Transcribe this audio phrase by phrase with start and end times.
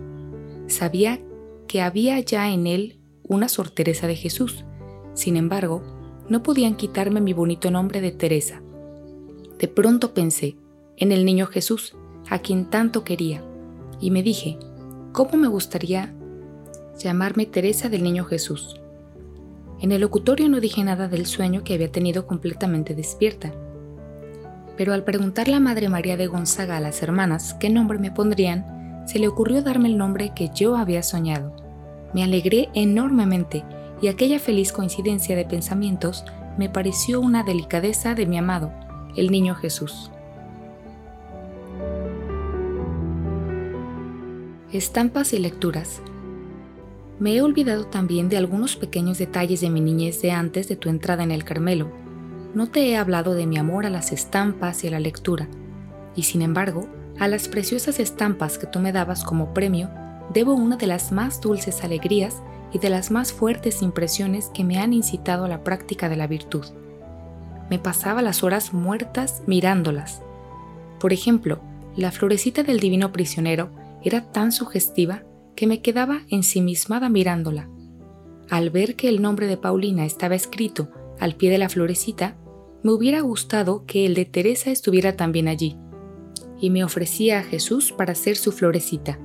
[0.67, 1.19] Sabía
[1.67, 4.65] que había ya en él una Sor Teresa de Jesús.
[5.13, 5.81] Sin embargo,
[6.29, 8.61] no podían quitarme mi bonito nombre de Teresa.
[9.57, 10.55] De pronto pensé
[10.97, 11.95] en el niño Jesús,
[12.29, 13.43] a quien tanto quería,
[13.99, 14.57] y me dije,
[15.11, 16.13] ¿cómo me gustaría
[17.03, 18.79] llamarme Teresa del Niño Jesús.
[19.81, 23.51] En el locutorio no dije nada del sueño que había tenido completamente despierta.
[24.77, 29.05] Pero al preguntarle a Madre María de Gonzaga a las hermanas qué nombre me pondrían,
[29.07, 31.55] se le ocurrió darme el nombre que yo había soñado.
[32.13, 33.63] Me alegré enormemente
[34.01, 36.25] y aquella feliz coincidencia de pensamientos
[36.57, 38.71] me pareció una delicadeza de mi amado,
[39.15, 40.11] el Niño Jesús.
[44.71, 46.01] Estampas y lecturas
[47.21, 50.89] me he olvidado también de algunos pequeños detalles de mi niñez de antes de tu
[50.89, 51.91] entrada en el Carmelo.
[52.55, 55.47] No te he hablado de mi amor a las estampas y a la lectura,
[56.15, 56.87] y sin embargo,
[57.19, 59.91] a las preciosas estampas que tú me dabas como premio,
[60.33, 62.41] debo una de las más dulces alegrías
[62.73, 66.25] y de las más fuertes impresiones que me han incitado a la práctica de la
[66.25, 66.65] virtud.
[67.69, 70.23] Me pasaba las horas muertas mirándolas.
[70.99, 71.59] Por ejemplo,
[71.95, 73.69] la florecita del divino prisionero
[74.03, 75.21] era tan sugestiva
[75.55, 77.69] que me quedaba ensimismada mirándola.
[78.49, 80.89] Al ver que el nombre de Paulina estaba escrito
[81.19, 82.37] al pie de la florecita,
[82.83, 85.77] me hubiera gustado que el de Teresa estuviera también allí,
[86.59, 89.19] y me ofrecía a Jesús para ser su florecita.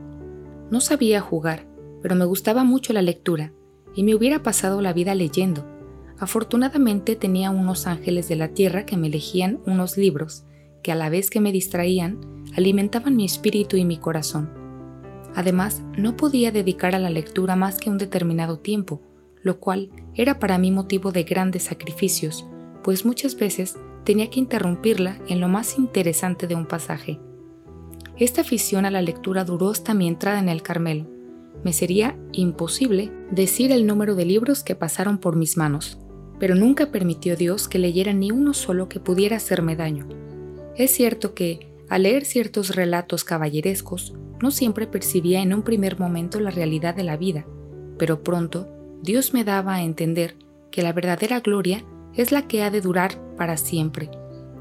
[0.71, 1.67] No sabía jugar,
[2.03, 3.53] pero me gustaba mucho la lectura,
[3.95, 5.67] y me hubiera pasado la vida leyendo.
[6.19, 10.45] Afortunadamente tenía unos ángeles de la tierra que me elegían unos libros,
[10.83, 14.51] que a la vez que me distraían, alimentaban mi espíritu y mi corazón.
[15.37, 19.03] Además, no podía dedicar a la lectura más que un determinado tiempo,
[19.43, 22.47] lo cual era para mí motivo de grandes sacrificios,
[22.83, 27.21] pues muchas veces tenía que interrumpirla en lo más interesante de un pasaje.
[28.17, 31.07] Esta afición a la lectura duró hasta mi entrada en el Carmelo.
[31.63, 35.99] Me sería imposible decir el número de libros que pasaron por mis manos,
[36.39, 40.09] pero nunca permitió Dios que leyera ni uno solo que pudiera hacerme daño.
[40.77, 46.41] Es cierto que, al leer ciertos relatos caballerescos, no siempre percibía en un primer momento
[46.41, 47.47] la realidad de la vida,
[47.99, 48.69] pero pronto
[49.03, 50.37] Dios me daba a entender
[50.71, 54.11] que la verdadera gloria es la que ha de durar para siempre,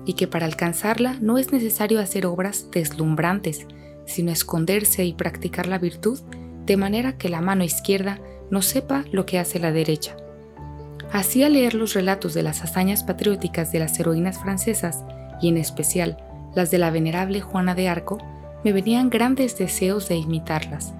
[0.05, 3.65] y que para alcanzarla no es necesario hacer obras deslumbrantes,
[4.05, 6.19] sino esconderse y practicar la virtud
[6.65, 8.19] de manera que la mano izquierda
[8.49, 10.15] no sepa lo que hace la derecha.
[11.11, 15.03] Así al leer los relatos de las hazañas patrióticas de las heroínas francesas,
[15.41, 16.17] y en especial
[16.55, 18.17] las de la venerable Juana de Arco,
[18.65, 20.95] me venían grandes deseos de imitarlas.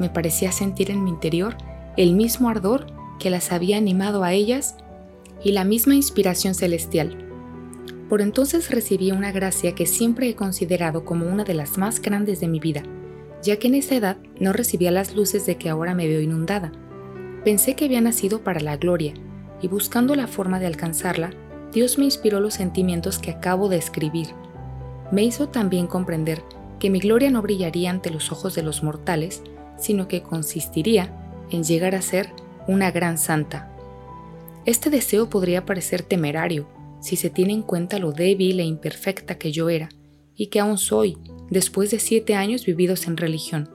[0.00, 1.56] Me parecía sentir en mi interior
[1.96, 2.86] el mismo ardor
[3.20, 4.76] que las había animado a ellas
[5.44, 7.16] y la misma inspiración celestial.
[8.08, 12.40] Por entonces recibí una gracia que siempre he considerado como una de las más grandes
[12.40, 12.82] de mi vida,
[13.40, 16.72] ya que en esa edad no recibía las luces de que ahora me veo inundada.
[17.44, 19.14] Pensé que había nacido para la gloria,
[19.62, 21.30] y buscando la forma de alcanzarla,
[21.72, 24.26] Dios me inspiró los sentimientos que acabo de escribir.
[25.12, 26.42] Me hizo también comprender
[26.78, 29.42] que mi gloria no brillaría ante los ojos de los mortales,
[29.78, 31.12] sino que consistiría
[31.50, 32.32] en llegar a ser
[32.66, 33.72] una gran santa.
[34.64, 36.66] Este deseo podría parecer temerario
[37.00, 39.88] si se tiene en cuenta lo débil e imperfecta que yo era,
[40.34, 41.18] y que aún soy,
[41.50, 43.70] después de siete años vividos en religión.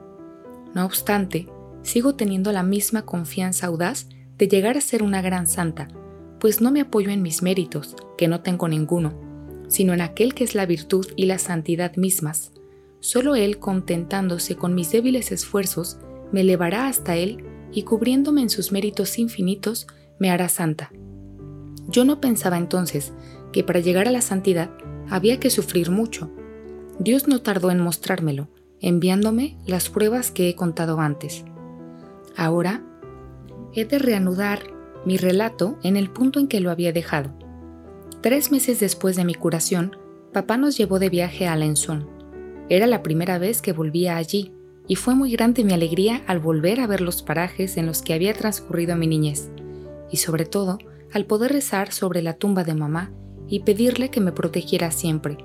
[0.73, 1.47] No obstante,
[1.81, 5.87] sigo teniendo la misma confianza audaz de llegar a ser una gran santa,
[6.39, 9.13] pues no me apoyo en mis méritos, que no tengo ninguno,
[9.67, 12.50] sino en aquel que es la virtud y la santidad mismas,
[13.01, 15.97] Solo Él, contentándose con mis débiles esfuerzos,
[16.31, 17.43] me elevará hasta Él
[17.73, 19.87] y cubriéndome en sus méritos infinitos,
[20.19, 20.91] me hará santa.
[21.87, 23.11] Yo no pensaba entonces
[23.51, 24.69] que para llegar a la santidad
[25.09, 26.29] había que sufrir mucho.
[26.99, 28.49] Dios no tardó en mostrármelo,
[28.79, 31.43] enviándome las pruebas que he contado antes.
[32.37, 32.85] Ahora
[33.73, 34.59] he de reanudar
[35.05, 37.33] mi relato en el punto en que lo había dejado.
[38.21, 39.97] Tres meses después de mi curación,
[40.31, 42.20] papá nos llevó de viaje a Alençon
[42.71, 44.53] era la primera vez que volvía allí,
[44.87, 48.13] y fue muy grande mi alegría al volver a ver los parajes en los que
[48.13, 49.49] había transcurrido mi niñez,
[50.09, 50.79] y sobre todo
[51.11, 53.11] al poder rezar sobre la tumba de mamá
[53.49, 55.37] y pedirle que me protegiera siempre.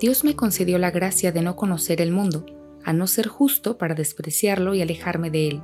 [0.00, 2.44] Dios me concedió la gracia de no conocer el mundo,
[2.82, 5.62] a no ser justo para despreciarlo y alejarme de él.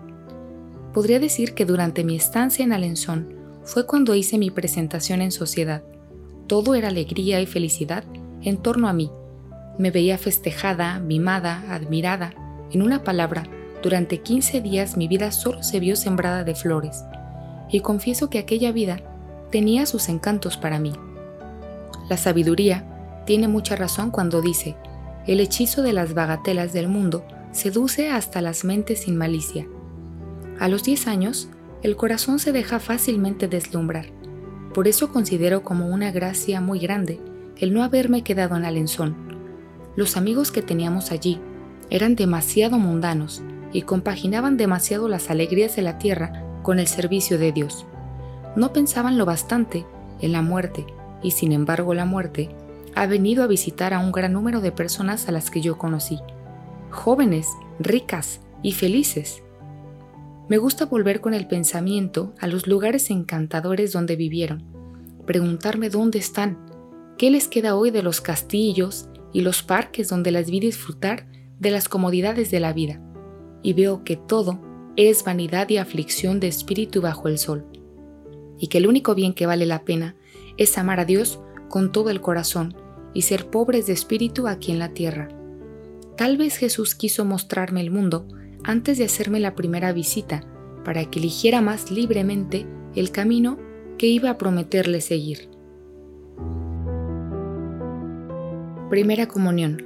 [0.95, 5.83] Podría decir que durante mi estancia en Alençon fue cuando hice mi presentación en sociedad.
[6.47, 8.05] Todo era alegría y felicidad
[8.43, 9.11] en torno a mí.
[9.79, 12.35] Me veía festejada, mimada, admirada.
[12.73, 13.45] En una palabra,
[13.83, 17.05] durante 15 días mi vida solo se vio sembrada de flores.
[17.71, 19.01] Y confieso que aquella vida
[19.51, 20.93] tenía sus encantos para mí.
[22.09, 22.85] La sabiduría
[23.27, 24.77] tiene mucha razón cuando dice,
[25.27, 29.67] el hechizo de las bagatelas del mundo seduce hasta las mentes sin malicia.
[30.59, 31.49] A los 10 años,
[31.83, 34.07] el corazón se deja fácilmente deslumbrar.
[34.75, 37.21] Por eso considero como una gracia muy grande
[37.59, 39.32] el no haberme quedado en Alenzón.
[39.97, 41.41] Los amigos que teníamos allí
[41.91, 43.43] eran demasiado mundanos
[43.73, 47.87] y compaginaban demasiado las alegrías de la tierra con el servicio de Dios.
[48.57, 49.87] No pensaban lo bastante
[50.21, 50.87] en la muerte,
[51.23, 52.51] y sin embargo la muerte
[52.95, 56.19] ha venido a visitar a un gran número de personas a las que yo conocí,
[56.91, 57.49] jóvenes,
[57.79, 59.43] ricas y felices,
[60.53, 64.65] me gusta volver con el pensamiento a los lugares encantadores donde vivieron,
[65.25, 66.59] preguntarme dónde están,
[67.17, 71.27] qué les queda hoy de los castillos y los parques donde las vi disfrutar
[71.59, 73.01] de las comodidades de la vida,
[73.63, 74.61] y veo que todo
[74.97, 77.67] es vanidad y aflicción de espíritu bajo el sol,
[78.59, 80.17] y que el único bien que vale la pena
[80.57, 82.75] es amar a Dios con todo el corazón
[83.15, 85.29] y ser pobres de espíritu aquí en la tierra.
[86.17, 88.27] Tal vez Jesús quiso mostrarme el mundo
[88.65, 90.45] antes de hacerme la primera visita
[90.85, 93.59] para que eligiera más libremente el camino
[93.99, 95.52] que iba a prometerle seguir.
[98.93, 99.83] Primera comunión.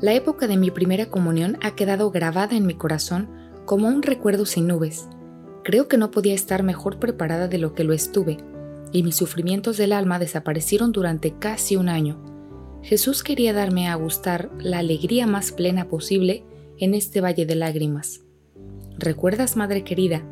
[0.00, 3.30] La época de mi primera comunión ha quedado grabada en mi corazón
[3.64, 5.08] como un recuerdo sin nubes.
[5.62, 8.38] Creo que no podía estar mejor preparada de lo que lo estuve,
[8.90, 12.18] y mis sufrimientos del alma desaparecieron durante casi un año.
[12.82, 16.42] Jesús quería darme a gustar la alegría más plena posible
[16.76, 18.22] en este valle de lágrimas.
[18.98, 20.24] ¿Recuerdas, madre querida,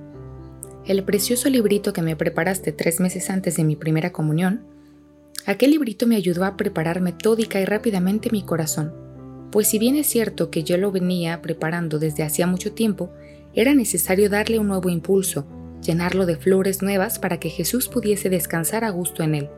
[0.84, 4.74] el precioso librito que me preparaste tres meses antes de mi primera comunión?
[5.46, 8.92] Aquel librito me ayudó a preparar metódica y rápidamente mi corazón,
[9.50, 13.10] pues si bien es cierto que yo lo venía preparando desde hacía mucho tiempo,
[13.54, 15.46] era necesario darle un nuevo impulso,
[15.82, 19.48] llenarlo de flores nuevas para que Jesús pudiese descansar a gusto en él.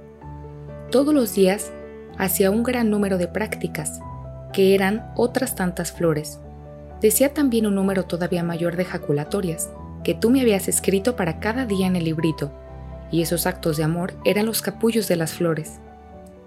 [0.90, 1.72] Todos los días
[2.18, 3.98] hacía un gran número de prácticas,
[4.52, 6.38] que eran otras tantas flores,
[7.00, 9.70] Decía también un número todavía mayor de jaculatorias,
[10.02, 12.52] que tú me habías escrito para cada día en el librito,
[13.10, 15.80] y esos actos de amor eran los capullos de las flores.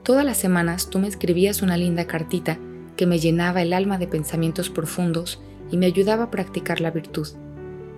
[0.04, 2.58] Todas las semanas tú me escribías una linda cartita
[2.98, 5.42] que me llenaba el alma de pensamientos profundos
[5.72, 7.28] y me ayudaba a practicar la virtud.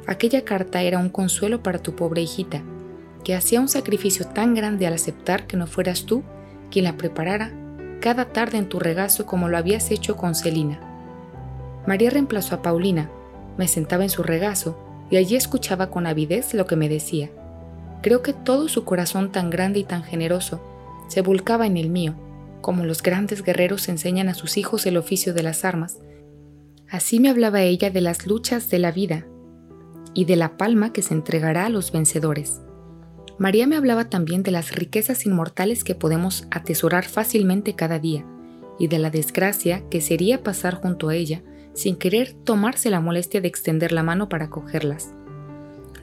[0.05, 2.61] Aquella carta era un consuelo para tu pobre hijita,
[3.23, 6.23] que hacía un sacrificio tan grande al aceptar que no fueras tú
[6.69, 7.53] quien la preparara
[8.01, 10.79] cada tarde en tu regazo como lo habías hecho con Celina.
[11.87, 13.09] María reemplazó a Paulina,
[13.57, 14.77] me sentaba en su regazo
[15.09, 17.29] y allí escuchaba con avidez lo que me decía.
[18.03, 20.61] Creo que todo su corazón tan grande y tan generoso
[21.07, 22.15] se volcaba en el mío,
[22.59, 25.99] como los grandes guerreros enseñan a sus hijos el oficio de las armas.
[26.89, 29.25] Así me hablaba ella de las luchas de la vida
[30.13, 32.61] y de la palma que se entregará a los vencedores.
[33.39, 38.25] María me hablaba también de las riquezas inmortales que podemos atesorar fácilmente cada día
[38.77, 41.41] y de la desgracia que sería pasar junto a ella
[41.73, 45.15] sin querer tomarse la molestia de extender la mano para cogerlas.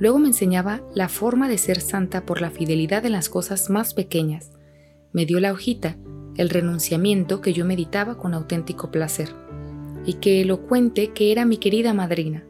[0.00, 3.92] Luego me enseñaba la forma de ser santa por la fidelidad en las cosas más
[3.92, 4.50] pequeñas.
[5.12, 5.98] Me dio la hojita,
[6.36, 9.34] el renunciamiento que yo meditaba con auténtico placer,
[10.06, 12.44] y que elocuente que era mi querida madrina.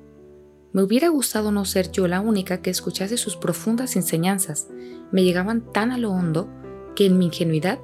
[0.73, 4.69] Me hubiera gustado no ser yo la única que escuchase sus profundas enseñanzas.
[5.11, 6.49] Me llegaban tan a lo hondo
[6.95, 7.81] que en mi ingenuidad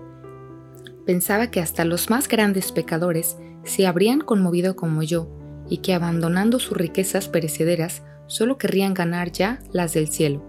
[1.04, 5.28] pensaba que hasta los más grandes pecadores se habrían conmovido como yo
[5.68, 10.45] y que abandonando sus riquezas perecederas solo querrían ganar ya las del cielo.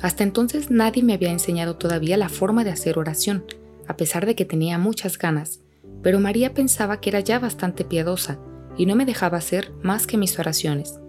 [0.00, 3.44] Hasta entonces nadie me había enseñado todavía la forma de hacer oración,
[3.86, 5.60] a pesar de que tenía muchas ganas,
[6.02, 8.38] pero María pensaba que era ya bastante piadosa
[8.76, 11.00] y no me dejaba hacer más que mis oraciones.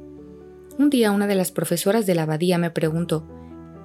[0.77, 3.27] Un día una de las profesoras de la abadía me preguntó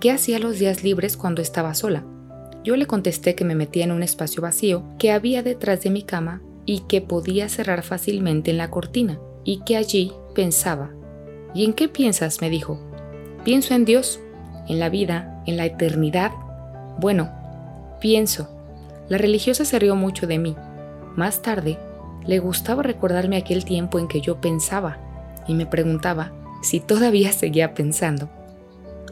[0.00, 2.06] qué hacía los días libres cuando estaba sola.
[2.62, 6.02] Yo le contesté que me metía en un espacio vacío que había detrás de mi
[6.02, 10.94] cama y que podía cerrar fácilmente en la cortina, y que allí pensaba.
[11.54, 12.40] ¿Y en qué piensas?
[12.40, 12.78] me dijo.
[13.44, 14.20] Pienso en Dios,
[14.68, 16.32] en la vida, en la eternidad.
[16.98, 17.30] Bueno,
[18.00, 18.48] pienso.
[19.08, 20.56] La religiosa se rió mucho de mí.
[21.14, 21.78] Más tarde,
[22.26, 24.98] le gustaba recordarme aquel tiempo en que yo pensaba,
[25.46, 26.32] y me preguntaba
[26.62, 28.30] si todavía seguía pensando.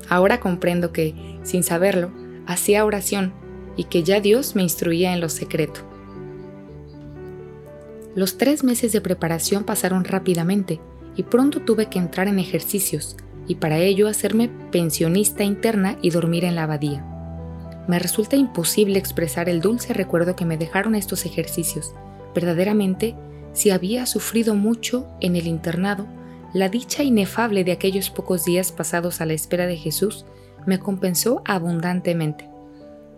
[0.09, 2.11] Ahora comprendo que, sin saberlo,
[2.47, 3.33] hacía oración
[3.77, 5.81] y que ya Dios me instruía en lo secreto.
[8.15, 10.81] Los tres meses de preparación pasaron rápidamente
[11.17, 13.17] y pronto tuve que entrar en ejercicios
[13.47, 17.05] y para ello hacerme pensionista interna y dormir en la abadía.
[17.89, 21.95] Me resulta imposible expresar el dulce recuerdo que me dejaron estos ejercicios.
[22.35, 23.17] Verdaderamente,
[23.53, 26.07] si había sufrido mucho en el internado,
[26.55, 30.25] la dicha inefable de aquellos pocos días pasados a la espera de Jesús
[30.67, 32.49] me compensó abundantemente.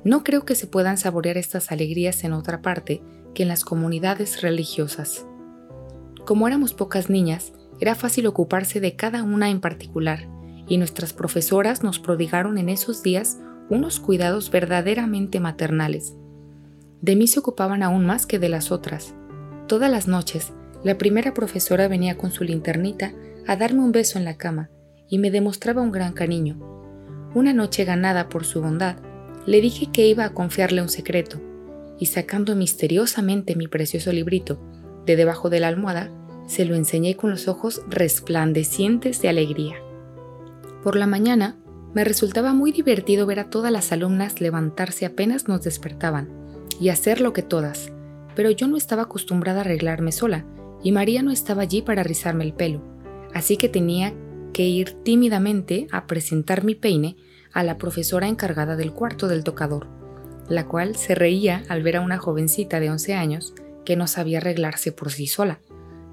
[0.02, 3.02] No creo que se puedan saborear estas alegrías en otra parte
[3.34, 5.26] que en las comunidades religiosas.
[6.24, 10.28] Como éramos pocas niñas, era fácil ocuparse de cada una en particular,
[10.66, 13.38] y nuestras profesoras nos prodigaron en esos días
[13.68, 16.14] unos cuidados verdaderamente maternales.
[17.00, 19.14] De mí se ocupaban aún más que de las otras.
[19.66, 20.52] Todas las noches,
[20.82, 23.12] la primera profesora venía con su linternita
[23.46, 24.70] a darme un beso en la cama
[25.08, 26.56] y me demostraba un gran cariño.
[27.34, 28.96] Una noche ganada por su bondad,
[29.46, 31.40] le dije que iba a confiarle un secreto,
[31.98, 34.58] y sacando misteriosamente mi precioso librito
[35.04, 36.10] de debajo de la almohada,
[36.46, 39.76] se lo enseñé con los ojos resplandecientes de alegría.
[40.82, 41.56] Por la mañana,
[41.94, 46.28] me resultaba muy divertido ver a todas las alumnas levantarse apenas nos despertaban
[46.80, 47.92] y hacer lo que todas,
[48.34, 50.44] pero yo no estaba acostumbrada a arreglarme sola
[50.82, 52.82] y María no estaba allí para rizarme el pelo,
[53.32, 54.12] así que tenía
[54.52, 57.16] que ir tímidamente a presentar mi peine
[57.52, 59.86] a la profesora encargada del cuarto del tocador,
[60.48, 64.38] la cual se reía al ver a una jovencita de 11 años que no sabía
[64.38, 65.60] arreglarse por sí sola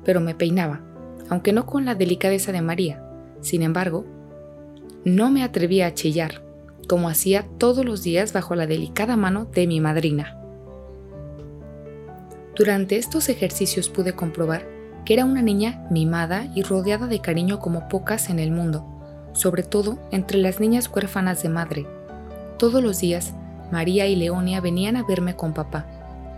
[0.03, 0.81] pero me peinaba,
[1.29, 3.03] aunque no con la delicadeza de María.
[3.41, 4.05] Sin embargo,
[5.03, 6.43] no me atrevía a chillar,
[6.88, 10.38] como hacía todos los días bajo la delicada mano de mi madrina.
[12.55, 14.67] Durante estos ejercicios pude comprobar
[15.05, 18.86] que era una niña mimada y rodeada de cariño como pocas en el mundo,
[19.34, 21.88] sobre todo entre las niñas huérfanas de madre.
[22.58, 23.34] Todos los días,
[23.72, 25.88] María y Leonia venían a verme con papá,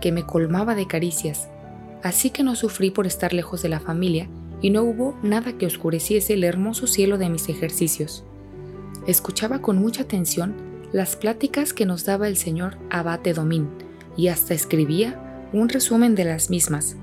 [0.00, 1.48] que me colmaba de caricias,
[2.04, 4.28] así que no sufrí por estar lejos de la familia
[4.60, 8.24] y no hubo nada que oscureciese el hermoso cielo de mis ejercicios.
[9.06, 10.54] Escuchaba con mucha atención
[10.92, 13.68] las pláticas que nos daba el señor Abate Domín
[14.18, 16.96] y hasta escribía un resumen de las mismas.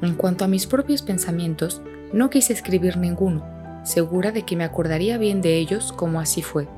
[0.00, 3.44] En cuanto a mis propios pensamientos, no quise escribir ninguno,
[3.84, 6.68] segura de que me acordaría bien de ellos como así fue.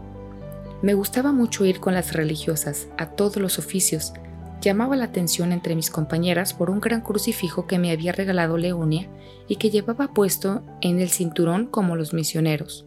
[0.81, 4.15] Me gustaba mucho ir con las religiosas a todos los oficios
[4.61, 9.09] Llamaba la atención entre mis compañeras por un gran crucifijo que me había regalado Leonia
[9.47, 12.85] y que llevaba puesto en el cinturón como los misioneros.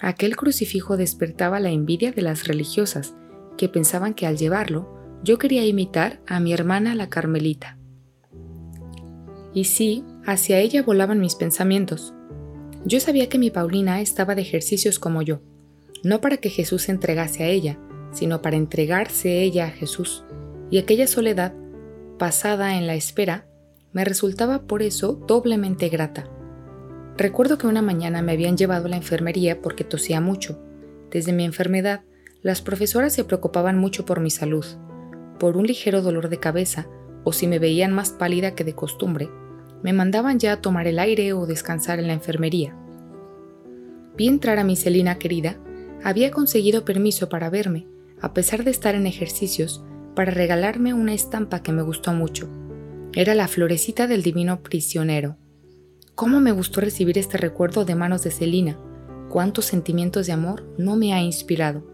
[0.00, 3.14] Aquel crucifijo despertaba la envidia de las religiosas,
[3.56, 7.78] que pensaban que al llevarlo yo quería imitar a mi hermana la Carmelita.
[9.54, 12.12] Y sí, hacia ella volaban mis pensamientos.
[12.84, 15.42] Yo sabía que mi Paulina estaba de ejercicios como yo,
[16.02, 17.78] no para que Jesús se entregase a ella,
[18.10, 20.24] sino para entregarse ella a Jesús
[20.72, 21.52] y aquella soledad,
[22.18, 23.46] pasada en la espera,
[23.92, 26.30] me resultaba por eso doblemente grata.
[27.18, 30.58] Recuerdo que una mañana me habían llevado a la enfermería porque tosía mucho.
[31.10, 32.00] Desde mi enfermedad,
[32.40, 34.64] las profesoras se preocupaban mucho por mi salud,
[35.38, 36.88] por un ligero dolor de cabeza
[37.22, 39.28] o si me veían más pálida que de costumbre,
[39.82, 42.74] me mandaban ya a tomar el aire o descansar en la enfermería.
[44.16, 45.58] Vi entrar a mi Celina querida,
[46.02, 47.86] había conseguido permiso para verme,
[48.22, 52.48] a pesar de estar en ejercicios, para regalarme una estampa que me gustó mucho.
[53.14, 55.36] Era la florecita del divino prisionero.
[56.14, 58.78] ¿Cómo me gustó recibir este recuerdo de manos de Celina?
[59.28, 61.86] ¿Cuántos sentimientos de amor no me ha inspirado?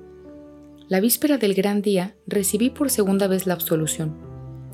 [0.89, 4.17] La víspera del gran día recibí por segunda vez la absolución.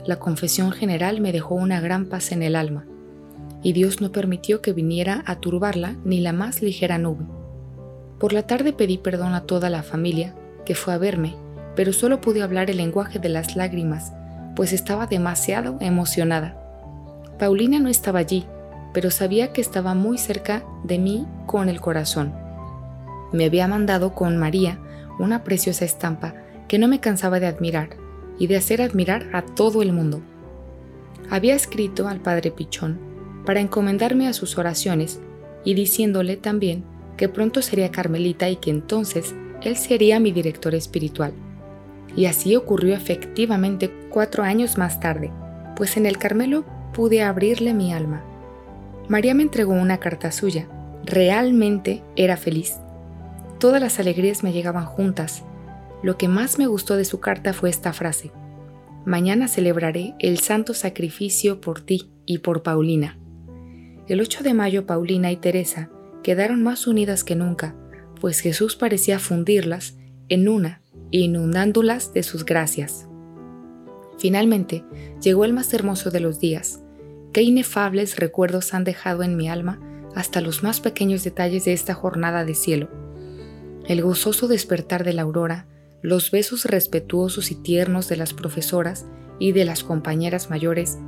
[0.07, 2.87] La confesión general me dejó una gran paz en el alma,
[3.63, 7.25] y Dios no permitió que viniera a turbarla ni la más ligera nube.
[8.19, 10.35] Por la tarde pedí perdón a toda la familia
[10.65, 11.37] que fue a verme
[11.77, 14.13] pero solo pude hablar el lenguaje de las lágrimas,
[14.55, 16.57] pues estaba demasiado emocionada.
[17.39, 18.47] Paulina no estaba allí,
[18.93, 22.33] pero sabía que estaba muy cerca de mí con el corazón.
[23.33, 24.79] Me había mandado con María
[25.19, 26.35] una preciosa estampa
[26.69, 27.91] que no me cansaba de admirar
[28.39, 30.23] y de hacer admirar a todo el mundo.
[31.31, 32.99] Había escrito al padre Pichón
[33.45, 35.21] para encomendarme a sus oraciones
[35.65, 36.85] y diciéndole también
[37.17, 41.33] que pronto sería Carmelita y que entonces él sería mi director espiritual.
[42.17, 45.33] Y así ocurrió efectivamente cuatro años más tarde,
[45.77, 48.25] pues en el Carmelo pude abrirle mi alma.
[49.09, 50.69] María me entregó una carta suya.
[51.05, 52.77] Realmente era feliz.
[53.59, 55.45] Todas las alegrías me llegaban juntas.
[56.03, 58.33] Lo que más me gustó de su carta fue esta frase.
[59.05, 63.19] Mañana celebraré el santo sacrificio por ti y por Paulina.
[64.09, 65.91] El 8 de mayo Paulina y Teresa
[66.23, 67.75] quedaron más unidas que nunca,
[68.21, 69.97] pues Jesús parecía fundirlas
[70.29, 70.81] en una
[71.21, 73.07] inundándolas de sus gracias.
[74.19, 74.85] Finalmente,
[75.21, 76.81] llegó el más hermoso de los días.
[77.33, 79.81] Qué inefables recuerdos han dejado en mi alma
[80.15, 82.89] hasta los más pequeños detalles de esta jornada de cielo.
[83.87, 85.67] El gozoso despertar de la aurora,
[86.03, 89.07] los besos respetuosos y tiernos de las profesoras
[89.39, 90.99] y de las compañeras mayores,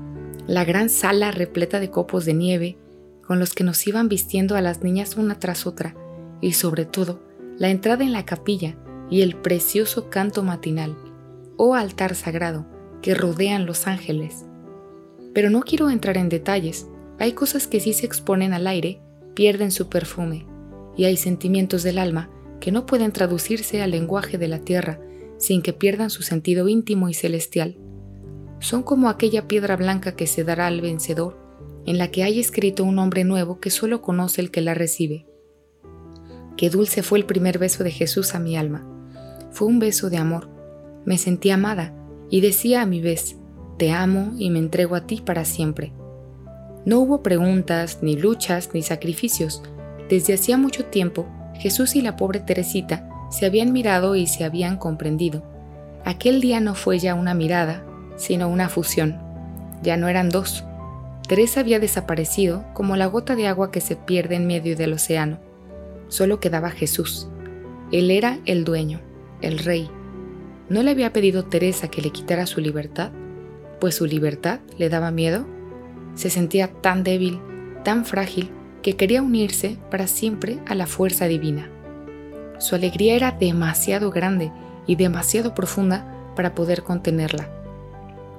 [0.47, 2.79] la gran sala repleta de copos de nieve,
[3.27, 5.97] con los que nos iban vistiendo a las niñas una tras otra,
[6.41, 7.21] y sobre todo,
[7.59, 8.77] la entrada en la capilla
[9.11, 10.97] y el precioso canto matinal,
[11.57, 12.67] o altar sagrado,
[13.03, 14.45] que rodean los ángeles.
[15.33, 16.87] Pero no quiero entrar en detalles,
[17.19, 19.01] hay cosas que si se exponen al aire,
[19.35, 20.47] pierden su perfume,
[20.97, 25.01] y hay sentimientos del alma que no pueden traducirse al lenguaje de la tierra
[25.39, 27.77] sin que pierdan su sentido íntimo y celestial.
[28.59, 31.37] Son como aquella piedra blanca que se dará al vencedor,
[31.85, 35.27] en la que hay escrito un nombre nuevo que solo conoce el que la recibe.
[36.57, 38.96] Qué dulce fue el primer beso de Jesús a mi alma.
[39.57, 40.51] Fue un beso de amor.
[41.07, 41.95] Me sentí amada
[42.29, 43.37] y decía a mi vez,
[43.79, 45.95] te amo y me entrego a ti para siempre.
[46.85, 49.63] No hubo preguntas, ni luchas, ni sacrificios.
[50.11, 54.77] Desde hacía mucho tiempo, Jesús y la pobre Teresita se habían mirado y se habían
[54.77, 55.43] comprendido.
[56.05, 57.83] Aquel día no fue ya una mirada,
[58.17, 59.19] sino una fusión.
[59.83, 60.65] Ya no eran dos.
[61.27, 65.39] Teresa había desaparecido como la gota de agua que se pierde en medio del océano.
[66.09, 67.27] Solo quedaba Jesús.
[67.91, 69.01] Él era el dueño,
[69.41, 69.91] el rey.
[70.69, 73.13] ¿No le había pedido Teresa que le quitara su libertad?
[73.81, 75.47] Pues su libertad le daba miedo
[76.17, 77.41] se sentía tan débil,
[77.85, 78.51] tan frágil,
[78.83, 81.71] que quería unirse para siempre a la fuerza divina.
[82.59, 84.51] Su alegría era demasiado grande
[84.87, 87.51] y demasiado profunda para poder contenerla.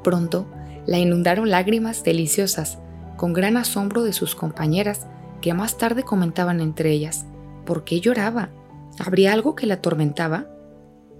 [0.03, 0.47] Pronto
[0.85, 2.79] la inundaron lágrimas deliciosas,
[3.15, 5.05] con gran asombro de sus compañeras,
[5.41, 7.25] que más tarde comentaban entre ellas,
[7.65, 8.49] ¿por qué lloraba?
[8.97, 10.47] ¿Habría algo que la atormentaba?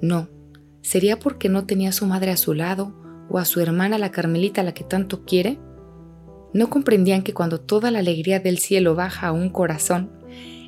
[0.01, 0.29] No,
[0.81, 2.93] sería porque no tenía a su madre a su lado
[3.29, 5.59] o a su hermana la Carmelita la que tanto quiere
[6.53, 10.09] no comprendían que cuando toda la alegría del cielo baja a un corazón,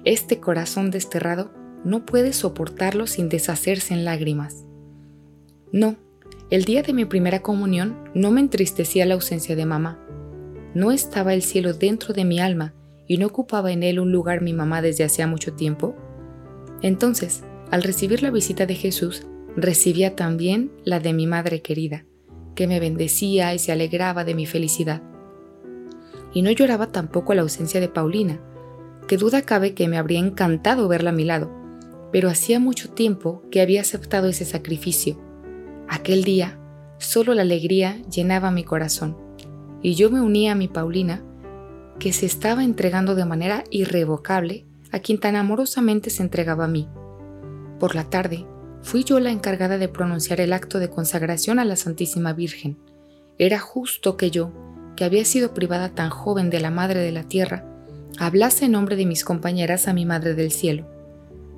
[0.06, 1.52] este corazón desterrado
[1.84, 4.66] no puede soportarlo sin deshacerse en lágrimas.
[5.72, 5.96] No,
[6.50, 10.00] el día de mi primera comunión no me entristecía la ausencia de mamá.
[10.74, 12.74] ¿No estaba el cielo dentro de mi alma
[13.08, 15.96] y no ocupaba en él un lugar mi mamá desde hacía mucho tiempo?
[16.82, 22.06] Entonces, al recibir la visita de Jesús, recibía también la de mi madre querida,
[22.56, 25.04] que me bendecía y se alegraba de mi felicidad
[26.34, 28.40] y no lloraba tampoco la ausencia de Paulina,
[29.08, 31.52] que duda cabe que me habría encantado verla a mi lado,
[32.12, 35.20] pero hacía mucho tiempo que había aceptado ese sacrificio.
[35.88, 36.60] Aquel día,
[36.98, 39.18] solo la alegría llenaba mi corazón,
[39.82, 41.24] y yo me unía a mi Paulina,
[41.98, 46.88] que se estaba entregando de manera irrevocable a quien tan amorosamente se entregaba a mí.
[47.80, 48.46] Por la tarde,
[48.82, 52.78] fui yo la encargada de pronunciar el acto de consagración a la Santísima Virgen.
[53.38, 54.52] Era justo que yo,
[54.98, 57.64] que había sido privada tan joven de la Madre de la Tierra,
[58.20, 60.86] hablase en nombre de mis compañeras a mi Madre del Cielo.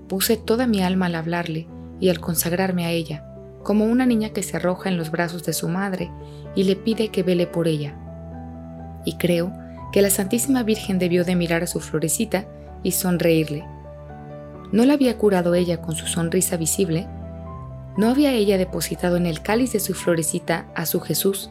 [0.08, 1.68] Puse toda mi alma al hablarle
[2.00, 3.26] y al consagrarme a ella,
[3.64, 6.12] como una niña que se arroja en los brazos de su madre
[6.56, 7.98] y le pide que vele por ella.
[9.06, 9.52] Y creo
[9.92, 12.46] que la Santísima Virgen debió de mirar a su florecita
[12.84, 13.66] y sonreírle.
[14.72, 17.08] ¿No la había curado ella con su sonrisa visible?
[17.98, 21.50] ¿No había ella depositado en el cáliz de su florecita a su Jesús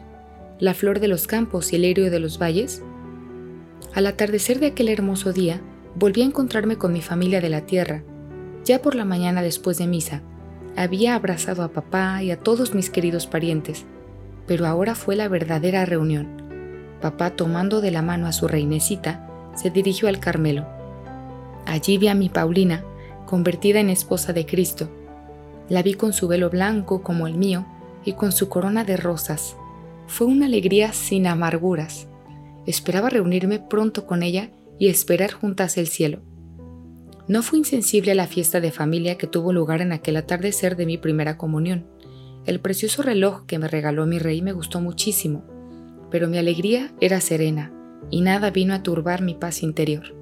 [0.59, 2.83] la flor de los campos y el lirio de los valles?
[3.95, 5.59] Al atardecer de aquel hermoso día,
[5.95, 8.03] volví a encontrarme con mi familia de la tierra.
[8.63, 10.21] Ya por la mañana después de misa,
[10.77, 13.85] había abrazado a papá y a todos mis queridos parientes,
[14.47, 16.27] pero ahora fue la verdadera reunión.
[17.01, 20.65] Papá, tomando de la mano a su reinecita, se dirigió al Carmelo.
[21.65, 22.83] Allí vi a mi Paulina,
[23.31, 24.89] convertida en esposa de Cristo.
[25.69, 27.65] La vi con su velo blanco como el mío
[28.03, 29.55] y con su corona de rosas,
[30.05, 32.09] fue una alegría sin amarguras.
[32.65, 36.19] Esperaba reunirme pronto con ella y esperar juntas el cielo.
[37.29, 40.85] No fui insensible a la fiesta de familia que tuvo lugar en aquel atardecer de
[40.85, 41.87] mi primera comunión.
[42.45, 45.45] El precioso reloj que me regaló mi rey me gustó muchísimo,
[46.11, 47.71] pero mi alegría era serena
[48.09, 50.20] y nada vino a turbar mi paz interior.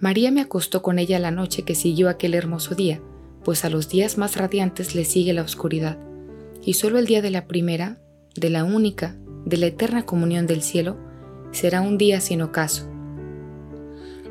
[0.00, 3.00] María me acostó con ella la noche que siguió aquel hermoso día,
[3.44, 5.98] pues a los días más radiantes le sigue la oscuridad,
[6.64, 7.98] y solo el día de la primera
[8.34, 10.96] de la única, de la eterna comunión del cielo,
[11.52, 12.88] será un día sin ocaso.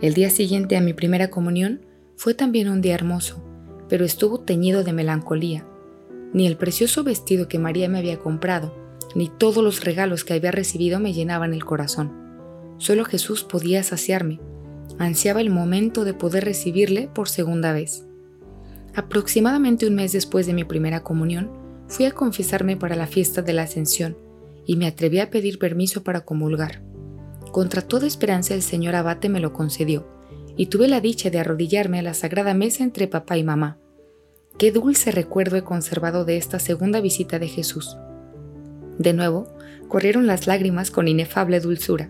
[0.02, 1.86] El día siguiente a mi primera comunión
[2.18, 3.42] fue también un día hermoso,
[3.88, 5.66] pero estuvo teñido de melancolía.
[6.34, 8.76] Ni el precioso vestido que María me había comprado,
[9.16, 12.12] ni todos los regalos que había recibido me llenaban el corazón.
[12.78, 14.40] Solo Jesús podía saciarme.
[15.00, 18.06] Ansiaba el momento de poder recibirle por segunda vez.
[18.96, 21.50] Aproximadamente un mes después de mi primera comunión,
[21.88, 24.18] fui a confesarme para la fiesta de la Ascensión
[24.66, 26.82] y me atreví a pedir permiso para comulgar.
[27.52, 30.08] Contra toda esperanza el señor abate me lo concedió,
[30.56, 33.78] y tuve la dicha de arrodillarme a la sagrada mesa entre papá y mamá.
[34.58, 37.98] Qué dulce recuerdo he conservado de esta segunda visita de Jesús.
[39.00, 39.48] De nuevo,
[39.88, 42.10] corrieron las lágrimas con inefable dulzura.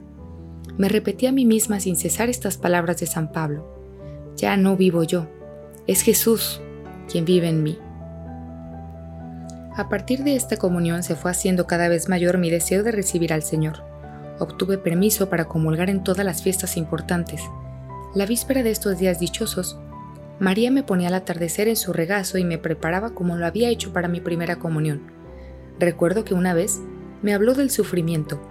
[0.78, 4.34] Me repetí a mí misma sin cesar estas palabras de San Pablo.
[4.36, 5.28] Ya no vivo yo,
[5.86, 6.62] es Jesús
[7.12, 7.78] quien vive en mí.
[9.76, 13.34] A partir de esta comunión se fue haciendo cada vez mayor mi deseo de recibir
[13.34, 13.84] al Señor.
[14.40, 17.42] Obtuve permiso para comulgar en todas las fiestas importantes.
[18.16, 19.80] La víspera de estos días dichosos,
[20.40, 23.94] María me ponía al atardecer en su regazo y me preparaba como lo había hecho
[23.94, 25.12] para mi primera comunión.
[25.80, 26.80] Recuerdo que una vez
[27.22, 28.42] me habló del sufrimiento,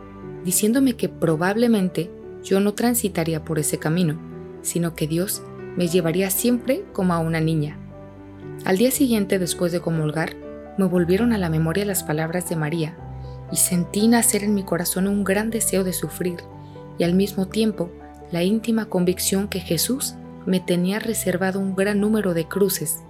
[0.45, 2.11] diciéndome que probablemente
[2.43, 4.19] yo no transitaría por ese camino,
[4.63, 5.43] sino que Dios
[5.77, 7.79] me llevaría siempre como a una niña.
[8.65, 10.37] Al día siguiente, después de comulgar,
[10.79, 12.97] me volvieron a la memoria las palabras de María
[13.51, 16.37] y sentí nacer en mi corazón un gran deseo de sufrir
[16.99, 17.91] y al mismo tiempo
[18.31, 20.15] la íntima convicción que Jesús
[20.47, 23.01] me tenía reservado un gran número de cruces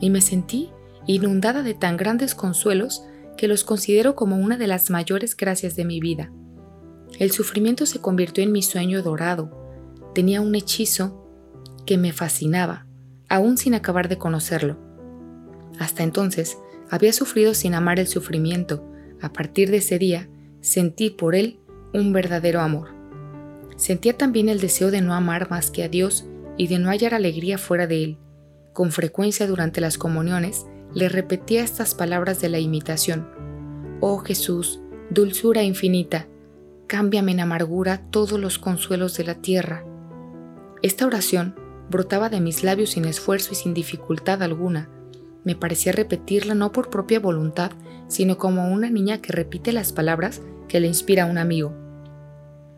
[0.00, 0.70] y me sentí
[1.06, 3.04] inundada de tan grandes consuelos
[3.36, 6.30] que los considero como una de las mayores gracias de mi vida.
[7.18, 9.50] El sufrimiento se convirtió en mi sueño dorado,
[10.14, 11.24] tenía un hechizo
[11.84, 12.86] que me fascinaba,
[13.28, 14.78] aún sin acabar de conocerlo.
[15.80, 16.58] Hasta entonces,
[16.90, 18.84] había sufrido sin amar el sufrimiento.
[19.20, 20.28] A partir de ese día,
[20.60, 21.58] sentí por él
[21.92, 22.90] un verdadero amor.
[23.76, 26.24] Sentía también el deseo de no amar más que a Dios
[26.56, 28.18] y de no hallar alegría fuera de él.
[28.72, 33.28] Con frecuencia durante las comuniones le repetía estas palabras de la imitación.
[34.00, 36.28] Oh Jesús, dulzura infinita,
[36.88, 39.84] cámbiame en amargura todos los consuelos de la tierra.
[40.82, 41.54] Esta oración
[41.88, 44.90] brotaba de mis labios sin esfuerzo y sin dificultad alguna,
[45.44, 47.70] me parecía repetirla no por propia voluntad,
[48.08, 51.72] sino como una niña que repite las palabras que le inspira un amigo.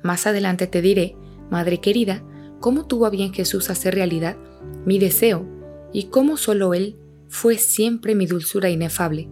[0.02, 1.16] Más adelante te diré,
[1.50, 2.22] Madre querida,
[2.60, 4.36] cómo tuvo a bien Jesús hacer realidad
[4.84, 5.46] mi deseo
[5.92, 6.96] y cómo solo Él
[7.28, 9.28] fue siempre mi dulzura inefable.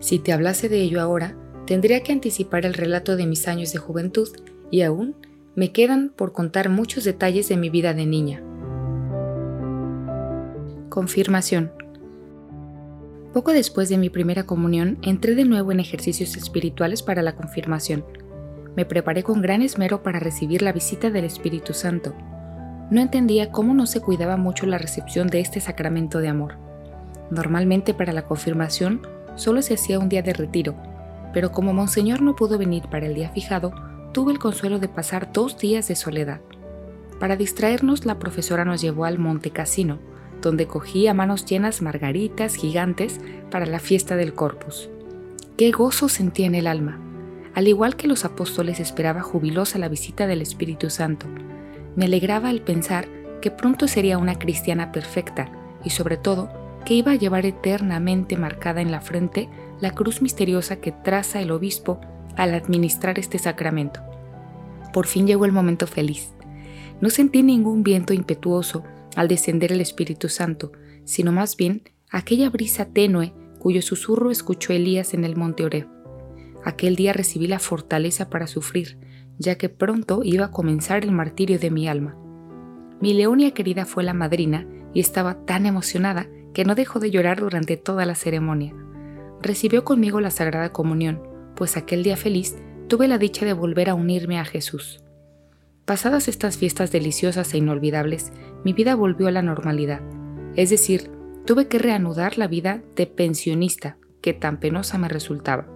[0.00, 3.78] Si te hablase de ello ahora, tendría que anticipar el relato de mis años de
[3.78, 4.28] juventud
[4.70, 5.16] y aún
[5.54, 8.42] me quedan por contar muchos detalles de mi vida de niña.
[10.88, 11.72] Confirmación.
[13.32, 18.04] Poco después de mi primera comunión, entré de nuevo en ejercicios espirituales para la confirmación.
[18.76, 22.14] Me preparé con gran esmero para recibir la visita del Espíritu Santo.
[22.90, 26.56] No entendía cómo no se cuidaba mucho la recepción de este sacramento de amor.
[27.30, 29.00] Normalmente para la confirmación
[29.34, 30.74] solo se hacía un día de retiro,
[31.32, 33.72] pero como Monseñor no pudo venir para el día fijado,
[34.12, 36.40] tuve el consuelo de pasar dos días de soledad.
[37.18, 39.98] Para distraernos, la profesora nos llevó al Monte Casino,
[40.40, 44.90] donde cogía manos llenas margaritas gigantes para la fiesta del Corpus.
[45.56, 46.98] Qué gozo sentía en el alma.
[47.54, 51.26] Al igual que los apóstoles esperaba jubilosa la visita del Espíritu Santo.
[51.96, 53.06] Me alegraba el pensar
[53.40, 55.52] que pronto sería una cristiana perfecta
[55.84, 56.50] y sobre todo
[56.84, 59.48] que iba a llevar eternamente marcada en la frente
[59.80, 62.00] la cruz misteriosa que traza el obispo
[62.36, 64.00] al administrar este sacramento.
[64.92, 66.32] Por fin llegó el momento feliz.
[67.00, 68.84] No sentí ningún viento impetuoso
[69.16, 70.72] al descender el Espíritu Santo,
[71.04, 75.88] sino más bien aquella brisa tenue cuyo susurro escuchó Elías en el monte Oreb.
[76.64, 78.98] Aquel día recibí la fortaleza para sufrir,
[79.38, 82.16] ya que pronto iba a comenzar el martirio de mi alma.
[83.00, 87.40] Mi leonia querida fue la madrina y estaba tan emocionada que no dejó de llorar
[87.40, 88.74] durante toda la ceremonia.
[89.40, 91.22] Recibió conmigo la Sagrada Comunión,
[91.56, 92.56] pues aquel día feliz
[92.88, 95.02] tuve la dicha de volver a unirme a Jesús.
[95.84, 98.32] Pasadas estas fiestas deliciosas e inolvidables,
[98.64, 100.00] mi vida volvió a la normalidad,
[100.54, 101.10] es decir,
[101.44, 105.66] tuve que reanudar la vida de pensionista que tan penosa me resultaba.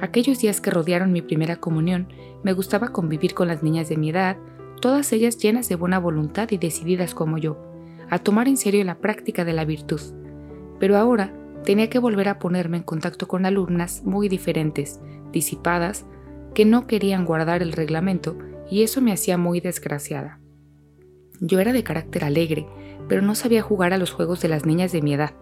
[0.00, 2.08] Aquellos días que rodearon mi primera comunión,
[2.42, 4.36] me gustaba convivir con las niñas de mi edad,
[4.80, 7.71] todas ellas llenas de buena voluntad y decididas como yo,
[8.12, 9.98] a tomar en serio la práctica de la virtud.
[10.78, 11.32] Pero ahora
[11.64, 15.00] tenía que volver a ponerme en contacto con alumnas muy diferentes,
[15.32, 16.04] disipadas,
[16.52, 18.36] que no querían guardar el reglamento
[18.70, 20.40] y eso me hacía muy desgraciada.
[21.40, 22.66] Yo era de carácter alegre,
[23.08, 25.32] pero no sabía jugar a los juegos de las niñas de mi edad.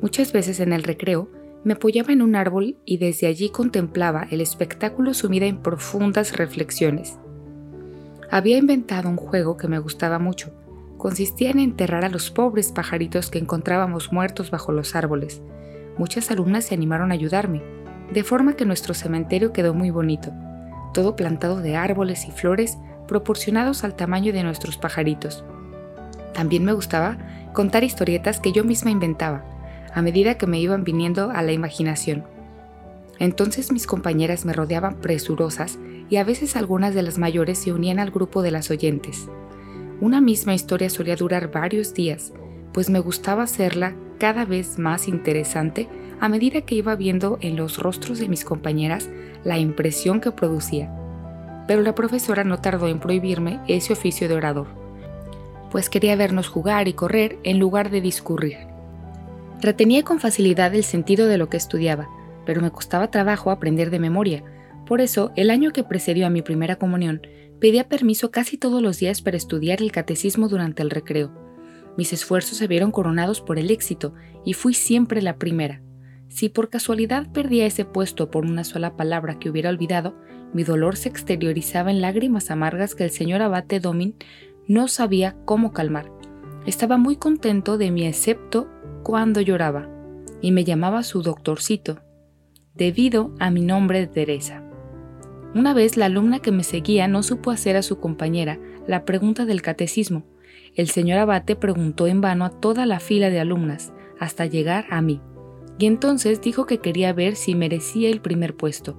[0.00, 1.28] Muchas veces en el recreo
[1.62, 7.18] me apoyaba en un árbol y desde allí contemplaba el espectáculo sumida en profundas reflexiones.
[8.30, 10.54] Había inventado un juego que me gustaba mucho.
[11.02, 15.42] Consistía en enterrar a los pobres pajaritos que encontrábamos muertos bajo los árboles.
[15.98, 17.60] Muchas alumnas se animaron a ayudarme,
[18.12, 20.30] de forma que nuestro cementerio quedó muy bonito
[20.94, 25.42] todo plantado de árboles y flores proporcionados al tamaño de nuestros pajaritos.
[26.34, 27.18] También me gustaba
[27.52, 29.42] contar historietas que yo misma inventaba.
[29.92, 32.22] a medida que me iban viniendo a la imaginación.
[33.18, 37.98] Entonces mis compañeras me rodeaban presurosas y a veces algunas de las mayores se unían
[37.98, 39.28] al grupo de las oyentes.
[40.02, 42.32] Una misma historia solía durar varios días,
[42.72, 45.88] pues me gustaba hacerla cada vez más interesante
[46.18, 49.08] a medida que iba viendo en los rostros de mis compañeras
[49.44, 50.92] la impresión que producía.
[51.68, 54.66] Pero la profesora no tardó en prohibirme ese oficio de orador,
[55.70, 58.56] pues quería vernos jugar y correr en lugar de discurrir.
[59.60, 62.08] Retenía con facilidad el sentido de lo que estudiaba,
[62.44, 64.42] pero me costaba trabajo aprender de memoria.
[64.84, 67.22] Por eso, el año que precedió a mi primera comunión,
[67.62, 71.30] pedía permiso casi todos los días para estudiar el catecismo durante el recreo.
[71.96, 75.80] Mis esfuerzos se vieron coronados por el éxito y fui siempre la primera.
[76.26, 80.16] Si por casualidad perdía ese puesto por una sola palabra que hubiera olvidado,
[80.52, 84.16] mi dolor se exteriorizaba en lágrimas amargas que el señor abate Domin
[84.66, 86.10] no sabía cómo calmar.
[86.66, 88.68] Estaba muy contento de mí excepto
[89.04, 89.88] cuando lloraba,
[90.40, 92.00] y me llamaba su doctorcito,
[92.74, 94.64] debido a mi nombre de Teresa.
[95.54, 99.44] Una vez la alumna que me seguía no supo hacer a su compañera la pregunta
[99.44, 100.24] del catecismo.
[100.74, 105.02] El señor abate preguntó en vano a toda la fila de alumnas, hasta llegar a
[105.02, 105.20] mí,
[105.78, 108.96] y entonces dijo que quería ver si merecía el primer puesto.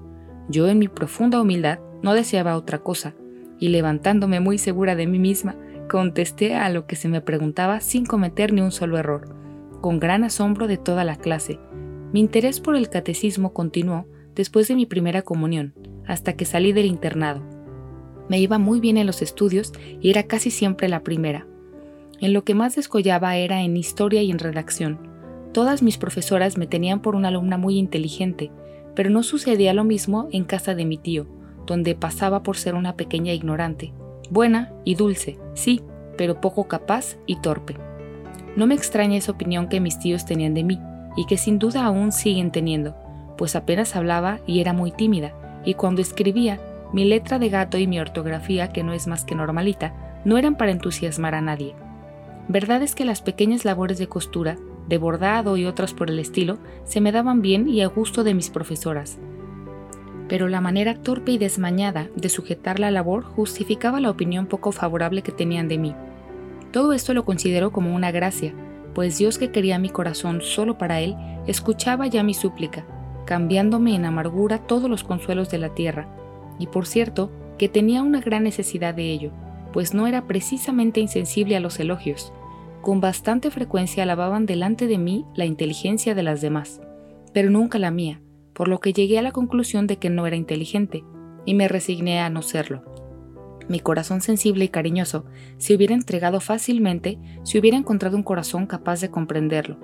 [0.50, 3.16] Yo en mi profunda humildad no deseaba otra cosa,
[3.60, 5.56] y levantándome muy segura de mí misma,
[5.90, 9.36] contesté a lo que se me preguntaba sin cometer ni un solo error,
[9.82, 11.60] con gran asombro de toda la clase,
[12.14, 15.74] mi interés por el catecismo continuó después de mi primera comunión,
[16.08, 17.42] hasta que salí del internado.
[18.30, 21.46] Me iba muy bien en los estudios y era casi siempre la primera.
[22.20, 25.00] En lo que más descollaba era en historia y en redacción.
[25.52, 28.52] Todas mis profesoras me tenían por una alumna muy inteligente,
[28.96, 31.28] pero no sucedía lo mismo en casa de mi tío,
[31.66, 33.94] donde pasaba por ser una pequeña ignorante,
[34.30, 35.82] buena y dulce, sí,
[36.18, 37.76] pero poco capaz y torpe.
[38.56, 40.80] No me extraña esa opinión que mis tíos tenían de mí,
[41.16, 42.96] y que sin duda aún siguen teniendo,
[43.38, 45.34] pues apenas hablaba y era muy tímida,
[45.66, 46.60] y cuando escribía,
[46.94, 50.56] mi letra de gato y mi ortografía, que no es más que normalita, no eran
[50.56, 51.76] para entusiasmar a nadie.
[52.48, 56.58] Verdad es que las pequeñas labores de costura, de bordado y otras por el estilo,
[56.84, 59.18] se me daban bien y a gusto de mis profesoras.
[60.28, 65.22] Pero la manera torpe y desmañada de sujetar la labor justificaba la opinión poco favorable
[65.22, 65.96] que tenían de mí.
[66.72, 68.54] Todo esto lo considero como una gracia,
[68.94, 71.16] pues Dios que quería mi corazón solo para Él,
[71.48, 72.86] escuchaba ya mi súplica,
[73.26, 76.08] cambiándome en amargura todos los consuelos de la tierra,
[76.60, 79.32] y por cierto, que tenía una gran necesidad de ello,
[79.72, 82.34] pues no era precisamente insensible a los elogios.
[82.82, 86.82] Con bastante frecuencia alababan delante de mí la inteligencia de las demás,
[87.34, 88.22] pero nunca la mía,
[88.54, 91.04] por lo que llegué a la conclusión de que no era inteligente,
[91.46, 92.84] y me resigné a no serlo.
[93.68, 95.26] Mi corazón sensible y cariñoso
[95.58, 99.78] se hubiera entregado fácilmente si hubiera encontrado un corazón capaz de comprenderlo.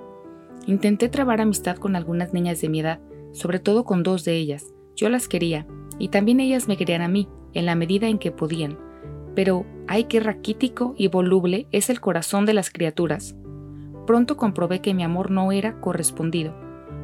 [0.66, 3.00] Intenté trabar amistad con algunas niñas de mi edad,
[3.32, 4.66] sobre todo con dos de ellas.
[4.96, 5.66] Yo las quería,
[5.98, 8.78] y también ellas me querían a mí, en la medida en que podían.
[9.34, 13.36] Pero, ay, qué raquítico y voluble es el corazón de las criaturas.
[14.06, 16.54] Pronto comprobé que mi amor no era correspondido.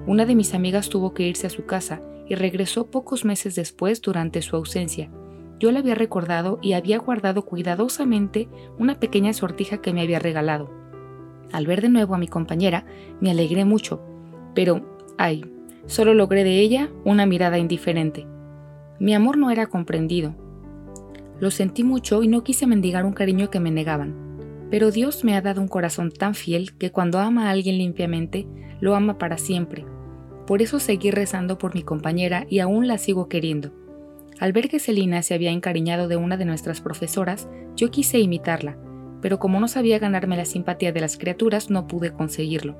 [0.07, 4.03] Una de mis amigas tuvo que irse a su casa y regresó pocos meses después
[4.03, 5.11] durante su ausencia
[5.59, 10.71] yo le había recordado y había guardado cuidadosamente una pequeña sortija que me había regalado.
[11.53, 12.85] Al ver de nuevo a mi compañera,
[13.21, 14.01] me alegré mucho,
[14.55, 14.83] pero,
[15.17, 15.45] ay,
[15.87, 18.27] solo logré de ella una mirada indiferente.
[18.99, 20.35] Mi amor no era comprendido.
[21.39, 24.15] Lo sentí mucho y no quise mendigar un cariño que me negaban.
[24.71, 28.47] Pero Dios me ha dado un corazón tan fiel que cuando ama a alguien limpiamente,
[28.81, 29.85] lo ama para siempre.
[30.47, 33.73] Por eso seguí rezando por mi compañera y aún la sigo queriendo.
[34.39, 38.77] Al ver que Selina se había encariñado de una de nuestras profesoras, yo quise imitarla,
[39.21, 42.77] pero como no sabía ganarme la simpatía de las criaturas, no pude conseguirlo.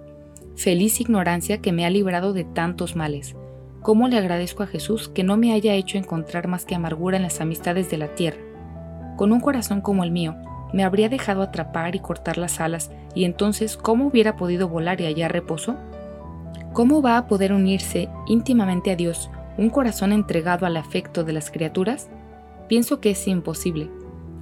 [0.57, 3.37] Feliz ignorancia que me ha librado de tantos males.
[3.83, 7.25] ¿Cómo le agradezco a Jesús que no me haya hecho encontrar más que amargura en
[7.25, 8.39] las amistades de la tierra?
[9.19, 10.35] Con un corazón como el mío,
[10.73, 15.05] me habría dejado atrapar y cortar las alas, y entonces, ¿cómo hubiera podido volar y
[15.05, 15.77] hallar reposo?
[16.73, 21.51] ¿Cómo va a poder unirse íntimamente a Dios un corazón entregado al afecto de las
[21.51, 22.09] criaturas?
[22.67, 23.91] Pienso que es imposible.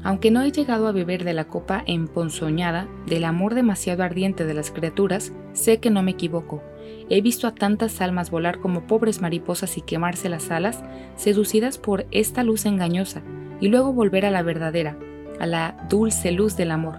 [0.04, 4.52] Aunque no he llegado a beber de la copa emponzoñada del amor demasiado ardiente de
[4.52, 6.62] las criaturas, sé que no me equivoco.
[7.08, 10.84] He visto a tantas almas volar como pobres mariposas y quemarse las alas,
[11.16, 13.22] seducidas por esta luz engañosa,
[13.60, 14.98] y luego volver a la verdadera,
[15.40, 16.98] a la dulce luz del amor,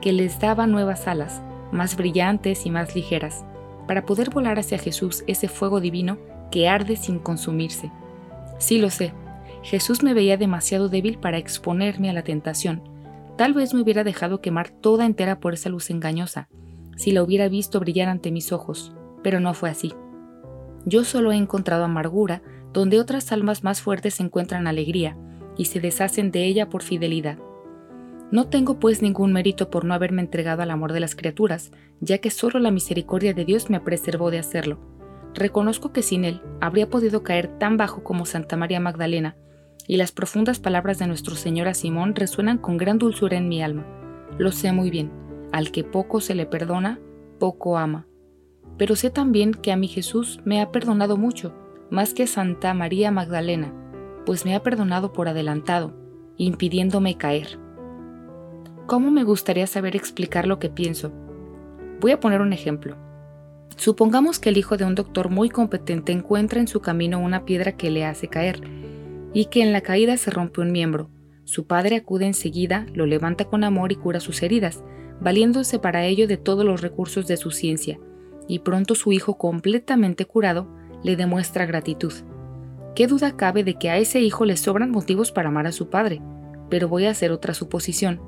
[0.00, 3.44] que les daba nuevas alas, más brillantes y más ligeras,
[3.86, 6.16] para poder volar hacia Jesús ese fuego divino
[6.50, 7.90] que arde sin consumirse.
[8.56, 9.12] Sí lo sé,
[9.62, 12.82] Jesús me veía demasiado débil para exponerme a la tentación.
[13.36, 16.48] Tal vez me hubiera dejado quemar toda entera por esa luz engañosa,
[16.96, 18.92] si la hubiera visto brillar ante mis ojos.
[19.20, 19.92] pero no fue así.
[20.86, 22.40] Yo solo he encontrado amargura
[22.72, 25.16] donde otras almas más fuertes encuentran alegría
[25.56, 27.36] y se deshacen de ella por fidelidad.
[28.30, 32.18] No tengo pues ningún mérito por no haberme entregado al amor de las criaturas, ya
[32.18, 34.78] que solo la misericordia de Dios me preservó de hacerlo.
[35.34, 39.36] Reconozco que sin él habría podido caer tan bajo como Santa María Magdalena,
[39.88, 43.62] y las profundas palabras de nuestro Señor a Simón resuenan con gran dulzura en mi
[43.62, 43.86] alma.
[44.36, 45.10] Lo sé muy bien,
[45.50, 47.00] al que poco se le perdona,
[47.40, 48.06] poco ama.
[48.76, 51.54] Pero sé también que a mi Jesús me ha perdonado mucho,
[51.90, 53.72] más que Santa María Magdalena,
[54.26, 55.94] pues me ha perdonado por adelantado,
[56.36, 57.58] impidiéndome caer.
[58.86, 61.12] ¿Cómo me gustaría saber explicar lo que pienso?
[62.00, 62.96] Voy a poner un ejemplo.
[63.76, 67.72] Supongamos que el hijo de un doctor muy competente encuentra en su camino una piedra
[67.72, 68.60] que le hace caer,
[69.38, 71.10] y que en la caída se rompe un miembro.
[71.44, 74.82] Su padre acude enseguida, lo levanta con amor y cura sus heridas,
[75.20, 78.00] valiéndose para ello de todos los recursos de su ciencia,
[78.48, 80.68] y pronto su hijo completamente curado
[81.04, 82.12] le demuestra gratitud.
[82.96, 85.88] ¿Qué duda cabe de que a ese hijo le sobran motivos para amar a su
[85.88, 86.20] padre?
[86.68, 88.20] Pero voy a hacer otra suposición.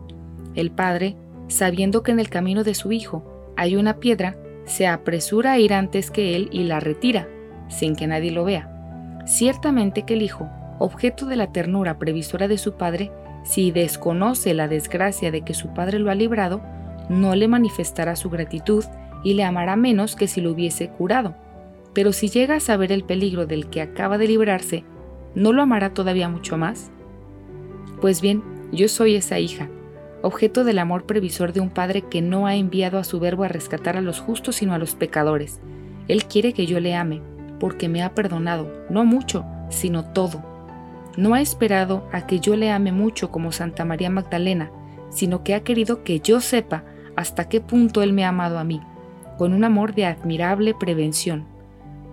[0.54, 1.16] El padre,
[1.48, 5.72] sabiendo que en el camino de su hijo hay una piedra, se apresura a ir
[5.72, 7.28] antes que él y la retira,
[7.66, 8.76] sin que nadie lo vea.
[9.26, 10.48] Ciertamente que el hijo,
[10.80, 13.12] objeto de la ternura previsora de su padre,
[13.44, 16.62] si desconoce la desgracia de que su padre lo ha librado,
[17.10, 18.84] no le manifestará su gratitud
[19.22, 21.34] y le amará menos que si lo hubiese curado.
[21.92, 24.84] Pero si llega a saber el peligro del que acaba de librarse,
[25.34, 26.90] ¿no lo amará todavía mucho más?
[28.00, 29.68] Pues bien, yo soy esa hija,
[30.22, 33.48] objeto del amor previsor de un padre que no ha enviado a su verbo a
[33.48, 35.60] rescatar a los justos sino a los pecadores.
[36.08, 37.20] Él quiere que yo le ame,
[37.58, 40.49] porque me ha perdonado, no mucho, sino todo.
[41.16, 44.70] No ha esperado a que yo le ame mucho como Santa María Magdalena,
[45.10, 46.84] sino que ha querido que yo sepa
[47.16, 48.80] hasta qué punto Él me ha amado a mí,
[49.36, 51.46] con un amor de admirable prevención,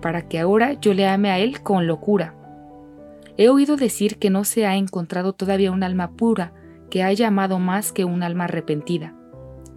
[0.00, 2.34] para que ahora yo le ame a Él con locura.
[3.36, 6.52] He oído decir que no se ha encontrado todavía un alma pura
[6.90, 9.14] que haya amado más que un alma arrepentida.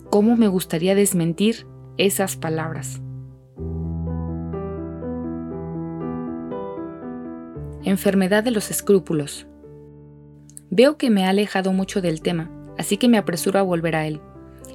[0.10, 3.02] ¿Cómo me gustaría desmentir esas palabras?
[7.84, 9.48] Enfermedad de los escrúpulos.
[10.70, 14.06] Veo que me ha alejado mucho del tema, así que me apresuro a volver a
[14.06, 14.22] él.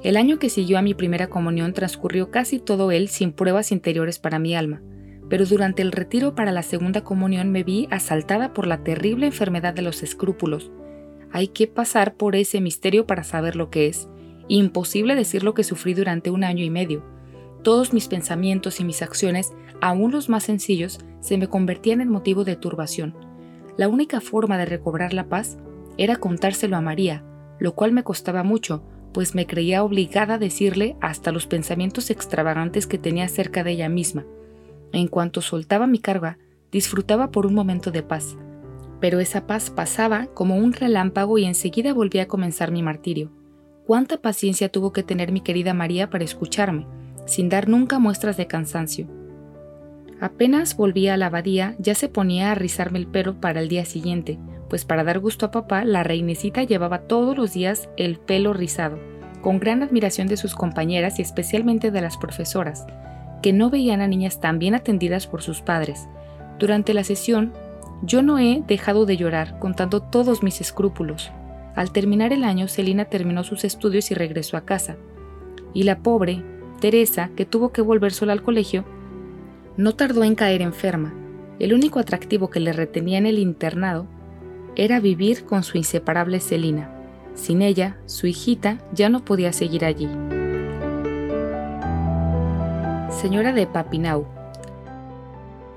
[0.02, 4.18] El año que siguió a mi primera comunión transcurrió casi todo él sin pruebas interiores
[4.18, 4.82] para mi alma,
[5.30, 9.72] pero durante el retiro para la segunda comunión me vi asaltada por la terrible enfermedad
[9.72, 10.72] de los escrúpulos.
[11.30, 14.08] Hay que pasar por ese misterio para saber lo que es.
[14.48, 17.04] Imposible decir lo que sufrí durante un año y medio.
[17.66, 22.44] Todos mis pensamientos y mis acciones, aun los más sencillos, se me convertían en motivo
[22.44, 23.12] de turbación.
[23.76, 25.58] La única forma de recobrar la paz
[25.98, 27.24] era contárselo a María,
[27.58, 32.86] lo cual me costaba mucho, pues me creía obligada a decirle hasta los pensamientos extravagantes
[32.86, 34.24] que tenía acerca de ella misma.
[34.92, 36.38] En cuanto soltaba mi carga,
[36.70, 38.36] disfrutaba por un momento de paz,
[39.00, 43.32] pero esa paz pasaba como un relámpago y enseguida volvía a comenzar mi martirio.
[43.88, 46.86] Cuánta paciencia tuvo que tener mi querida María para escucharme,
[47.26, 49.06] sin dar nunca muestras de cansancio.
[50.20, 53.84] Apenas volvía a la abadía, ya se ponía a rizarme el pelo para el día
[53.84, 54.38] siguiente,
[54.70, 58.98] pues para dar gusto a papá, la reinecita llevaba todos los días el pelo rizado,
[59.42, 62.86] con gran admiración de sus compañeras y especialmente de las profesoras,
[63.42, 66.08] que no veían a niñas tan bien atendidas por sus padres.
[66.58, 67.52] Durante la sesión,
[68.02, 71.30] yo no he dejado de llorar contando todos mis escrúpulos.
[71.74, 74.96] Al terminar el año, Celina terminó sus estudios y regresó a casa.
[75.74, 76.42] Y la pobre,
[76.76, 78.84] Teresa, que tuvo que volver sola al colegio,
[79.76, 81.12] no tardó en caer enferma.
[81.58, 84.06] El único atractivo que le retenía en el internado
[84.76, 86.90] era vivir con su inseparable Celina.
[87.34, 90.08] Sin ella, su hijita ya no podía seguir allí.
[93.10, 94.26] Señora de Papinau.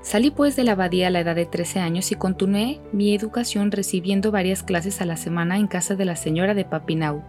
[0.02, 3.70] Salí pues de la abadía a la edad de 13 años y continué mi educación
[3.70, 7.22] recibiendo varias clases a la semana en casa de la señora de Papinau.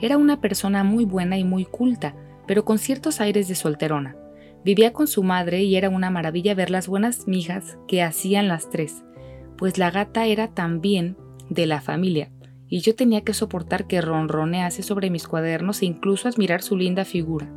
[0.00, 2.14] Era una persona muy buena y muy culta,
[2.46, 4.16] pero con ciertos aires de solterona.
[4.64, 8.70] Vivía con su madre y era una maravilla ver las buenas mijas que hacían las
[8.70, 9.04] tres
[9.56, 11.16] pues la gata era también
[11.48, 12.30] de la familia,
[12.68, 17.04] y yo tenía que soportar que ronronease sobre mis cuadernos e incluso admirar su linda
[17.04, 17.48] figura.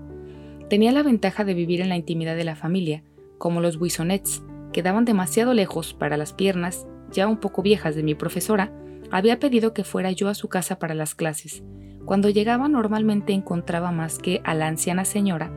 [0.70, 3.04] Tenía la ventaja de vivir en la intimidad de la familia,
[3.38, 8.16] como los buissonets, quedaban demasiado lejos para las piernas, ya un poco viejas de mi
[8.16, 8.72] profesora,
[9.10, 11.64] había pedido que fuera yo a su casa para las clases.
[12.08, 15.52] Cuando llegaba normalmente encontraba más que a la anciana señora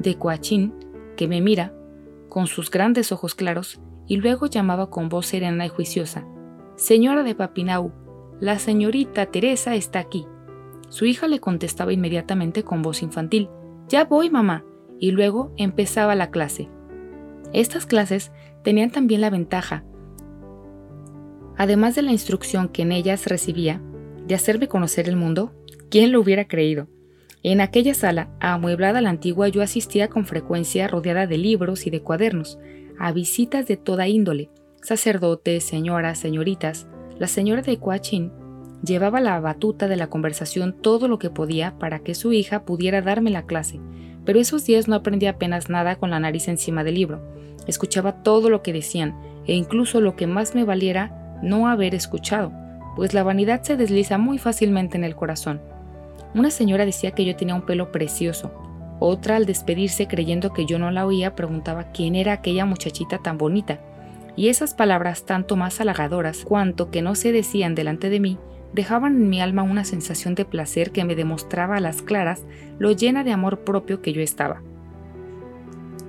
[0.00, 0.74] de Coachín,
[1.16, 1.72] que me mira,
[2.28, 6.26] con sus grandes ojos claros, y luego llamaba con voz serena y juiciosa,
[6.74, 7.92] Señora de Papinau,
[8.40, 10.26] la señorita Teresa está aquí.
[10.88, 13.48] Su hija le contestaba inmediatamente con voz infantil,
[13.88, 14.64] Ya voy, mamá,
[14.98, 16.68] y luego empezaba la clase.
[17.52, 18.32] Estas clases
[18.64, 19.84] tenían también la ventaja,
[21.56, 23.80] además de la instrucción que en ellas recibía,
[24.26, 25.52] de hacerme conocer el mundo,
[25.92, 26.88] ¿quién lo hubiera creído?
[27.42, 31.90] En aquella sala, amueblada a la antigua, yo asistía con frecuencia rodeada de libros y
[31.90, 32.58] de cuadernos,
[32.98, 34.48] a visitas de toda índole,
[34.82, 36.86] sacerdotes, señoras, señoritas.
[37.18, 38.32] La señora de Coachín
[38.82, 43.02] llevaba la batuta de la conversación todo lo que podía para que su hija pudiera
[43.02, 43.78] darme la clase,
[44.24, 47.20] pero esos días no aprendí apenas nada con la nariz encima del libro.
[47.66, 49.14] Escuchaba todo lo que decían,
[49.46, 52.50] e incluso lo que más me valiera no haber escuchado,
[52.96, 55.60] pues la vanidad se desliza muy fácilmente en el corazón.
[56.34, 58.52] Una señora decía que yo tenía un pelo precioso,
[59.00, 63.36] otra al despedirse creyendo que yo no la oía preguntaba quién era aquella muchachita tan
[63.36, 63.80] bonita,
[64.36, 68.38] y esas palabras tanto más halagadoras cuanto que no se decían delante de mí,
[68.72, 72.44] dejaban en mi alma una sensación de placer que me demostraba a las claras
[72.78, 74.62] lo llena de amor propio que yo estaba.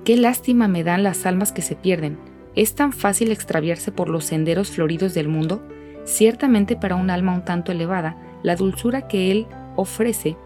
[0.04, 2.18] Qué lástima me dan las almas que se pierden.
[2.54, 5.66] ¿Es tan fácil extraviarse por los senderos floridos del mundo?
[6.04, 9.46] Ciertamente para un alma un tanto elevada, la dulzura que él
[9.76, 10.36] ofrece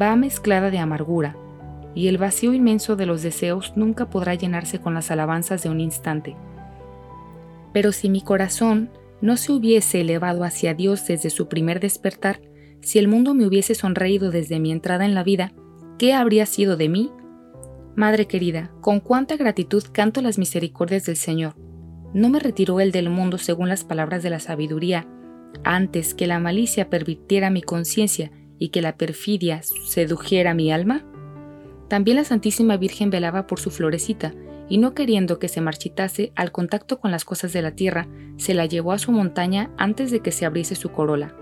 [0.00, 1.36] va mezclada de amargura,
[1.94, 5.80] y el vacío inmenso de los deseos nunca podrá llenarse con las alabanzas de un
[5.80, 6.36] instante.
[7.72, 12.40] Pero si mi corazón no se hubiese elevado hacia Dios desde su primer despertar,
[12.80, 15.52] si el mundo me hubiese sonreído desde mi entrada en la vida,
[15.98, 17.10] ¿qué habría sido de mí?
[17.96, 21.54] Madre querida, con cuánta gratitud canto las misericordias del Señor.
[22.14, 25.06] ¿No me retiró Él del mundo según las palabras de la sabiduría,
[25.64, 31.04] antes que la malicia pervirtiera mi conciencia y que la perfidia sedujera mi alma?
[31.88, 34.32] También la Santísima Virgen velaba por su florecita,
[34.68, 38.06] y no queriendo que se marchitase al contacto con las cosas de la tierra,
[38.36, 41.34] se la llevó a su montaña antes de que se abriese su corola.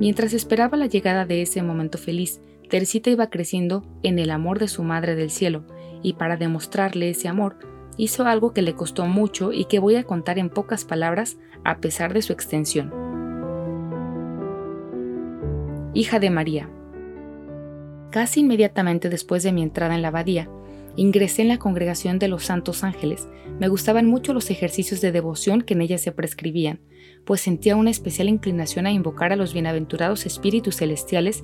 [0.00, 4.66] Mientras esperaba la llegada de ese momento feliz, Teresita iba creciendo en el amor de
[4.66, 5.64] su Madre del Cielo,
[6.02, 7.58] y para demostrarle ese amor,
[7.96, 11.76] hizo algo que le costó mucho y que voy a contar en pocas palabras a
[11.78, 13.03] pesar de su extensión.
[15.94, 16.68] Hija de María.
[18.10, 20.48] Casi inmediatamente después de mi entrada en la abadía,
[20.96, 23.28] Ingresé en la congregación de los Santos Ángeles.
[23.58, 26.80] Me gustaban mucho los ejercicios de devoción que en ella se prescribían,
[27.24, 31.42] pues sentía una especial inclinación a invocar a los bienaventurados espíritus celestiales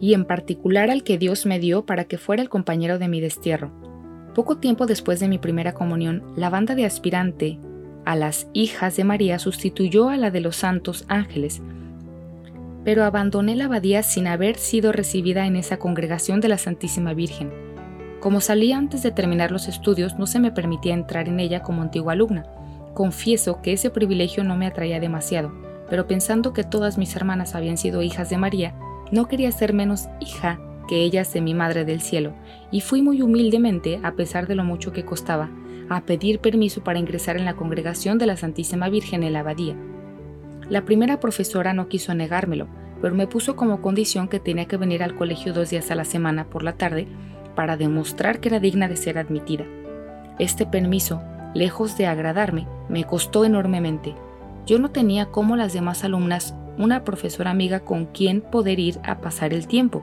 [0.00, 3.20] y en particular al que Dios me dio para que fuera el compañero de mi
[3.20, 3.72] destierro.
[4.34, 7.58] Poco tiempo después de mi primera comunión, la banda de aspirante
[8.06, 11.60] a las hijas de María sustituyó a la de los santos ángeles,
[12.84, 17.52] pero abandoné la abadía sin haber sido recibida en esa congregación de la Santísima Virgen.
[18.20, 21.82] Como salía antes de terminar los estudios, no se me permitía entrar en ella como
[21.82, 22.46] antigua alumna.
[22.94, 25.52] Confieso que ese privilegio no me atraía demasiado,
[25.88, 28.74] pero pensando que todas mis hermanas habían sido hijas de María,
[29.10, 32.34] no quería ser menos hija que ellas de mi Madre del Cielo,
[32.70, 35.50] y fui muy humildemente, a pesar de lo mucho que costaba,
[35.88, 39.76] a pedir permiso para ingresar en la congregación de la Santísima Virgen en la Abadía.
[40.68, 42.68] La primera profesora no quiso negármelo,
[43.00, 46.04] pero me puso como condición que tenía que venir al colegio dos días a la
[46.04, 47.08] semana por la tarde
[47.54, 49.64] para demostrar que era digna de ser admitida.
[50.38, 51.20] Este permiso,
[51.54, 54.14] lejos de agradarme, me costó enormemente.
[54.66, 59.20] Yo no tenía como las demás alumnas una profesora amiga con quien poder ir a
[59.20, 60.02] pasar el tiempo.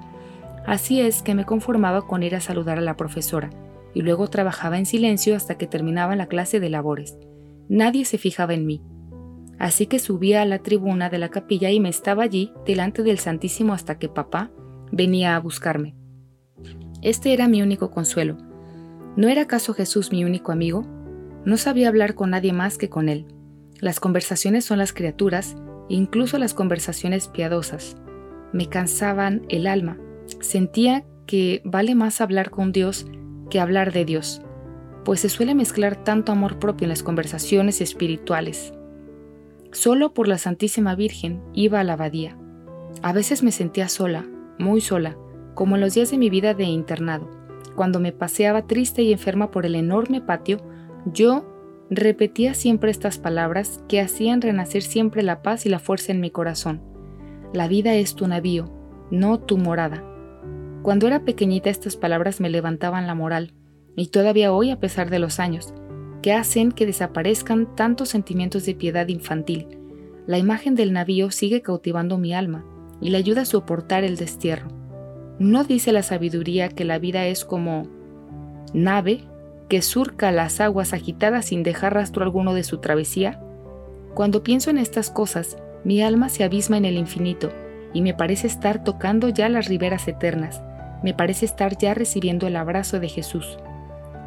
[0.67, 3.49] Así es que me conformaba con ir a saludar a la profesora,
[3.93, 7.17] y luego trabajaba en silencio hasta que terminaba la clase de labores.
[7.69, 8.81] Nadie se fijaba en mí.
[9.59, 13.19] Así que subía a la tribuna de la capilla y me estaba allí delante del
[13.19, 14.51] Santísimo hasta que papá
[14.91, 15.95] venía a buscarme.
[17.01, 18.37] Este era mi único consuelo.
[19.15, 20.85] ¿No era acaso Jesús mi único amigo?
[21.45, 23.25] No sabía hablar con nadie más que con Él.
[23.79, 25.55] Las conversaciones son las criaturas,
[25.89, 27.97] incluso las conversaciones piadosas.
[28.53, 29.97] Me cansaban el alma.
[30.41, 33.05] Sentía que vale más hablar con Dios
[33.49, 34.41] que hablar de Dios,
[35.03, 38.73] pues se suele mezclar tanto amor propio en las conversaciones espirituales.
[39.71, 42.37] Solo por la Santísima Virgen iba a la abadía.
[43.03, 44.25] A veces me sentía sola,
[44.57, 45.15] muy sola,
[45.53, 47.29] como en los días de mi vida de internado.
[47.75, 50.57] Cuando me paseaba triste y enferma por el enorme patio,
[51.05, 51.45] yo
[51.89, 56.31] repetía siempre estas palabras que hacían renacer siempre la paz y la fuerza en mi
[56.31, 56.81] corazón.
[57.53, 58.71] La vida es tu navío,
[59.11, 60.03] no tu morada.
[60.81, 63.53] Cuando era pequeñita estas palabras me levantaban la moral,
[63.95, 65.73] y todavía hoy a pesar de los años,
[66.21, 69.67] que hacen que desaparezcan tantos sentimientos de piedad infantil.
[70.27, 72.65] La imagen del navío sigue cautivando mi alma
[73.01, 74.67] y le ayuda a soportar el destierro.
[75.39, 77.87] ¿No dice la sabiduría que la vida es como
[78.73, 79.23] nave
[79.69, 83.41] que surca las aguas agitadas sin dejar rastro alguno de su travesía?
[84.13, 87.51] Cuando pienso en estas cosas, mi alma se abisma en el infinito
[87.93, 90.61] y me parece estar tocando ya las riberas eternas,
[91.03, 93.57] me parece estar ya recibiendo el abrazo de Jesús.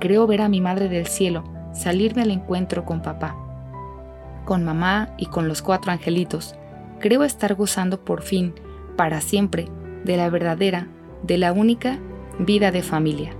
[0.01, 3.37] Creo ver a mi Madre del Cielo, salirme al encuentro con papá,
[4.45, 6.57] con mamá y con los cuatro angelitos.
[7.01, 8.55] Creo estar gozando por fin,
[8.97, 9.69] para siempre,
[10.05, 10.89] de la verdadera,
[11.23, 11.99] de la única
[12.39, 13.33] vida de familia.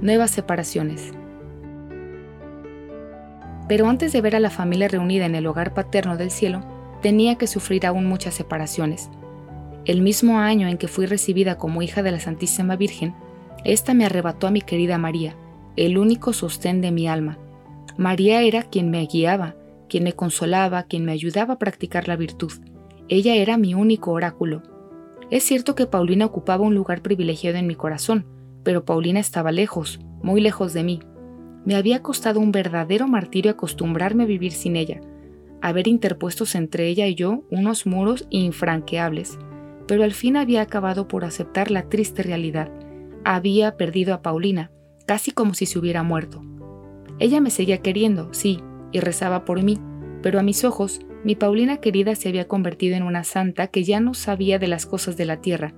[0.00, 1.12] Nuevas separaciones.
[3.68, 6.62] Pero antes de ver a la familia reunida en el hogar paterno del cielo,
[7.00, 9.08] tenía que sufrir aún muchas separaciones.
[9.86, 13.14] El mismo año en que fui recibida como hija de la Santísima Virgen,
[13.64, 15.36] ésta me arrebató a mi querida María,
[15.76, 17.38] el único sostén de mi alma.
[17.98, 19.56] María era quien me guiaba,
[19.90, 22.52] quien me consolaba, quien me ayudaba a practicar la virtud.
[23.08, 24.62] Ella era mi único oráculo.
[25.30, 28.26] Es cierto que Paulina ocupaba un lugar privilegiado en mi corazón,
[28.62, 31.00] pero Paulina estaba lejos, muy lejos de mí.
[31.66, 35.02] Me había costado un verdadero martirio acostumbrarme a vivir sin ella,
[35.60, 39.38] haber interpuestos entre ella y yo unos muros infranqueables,
[39.86, 42.70] pero al fin había acabado por aceptar la triste realidad.
[43.24, 44.70] Había perdido a Paulina,
[45.06, 46.42] casi como si se hubiera muerto.
[47.18, 48.60] Ella me seguía queriendo, sí,
[48.92, 49.78] y rezaba por mí,
[50.22, 54.00] pero a mis ojos, mi Paulina querida se había convertido en una santa que ya
[54.00, 55.74] no sabía de las cosas de la tierra,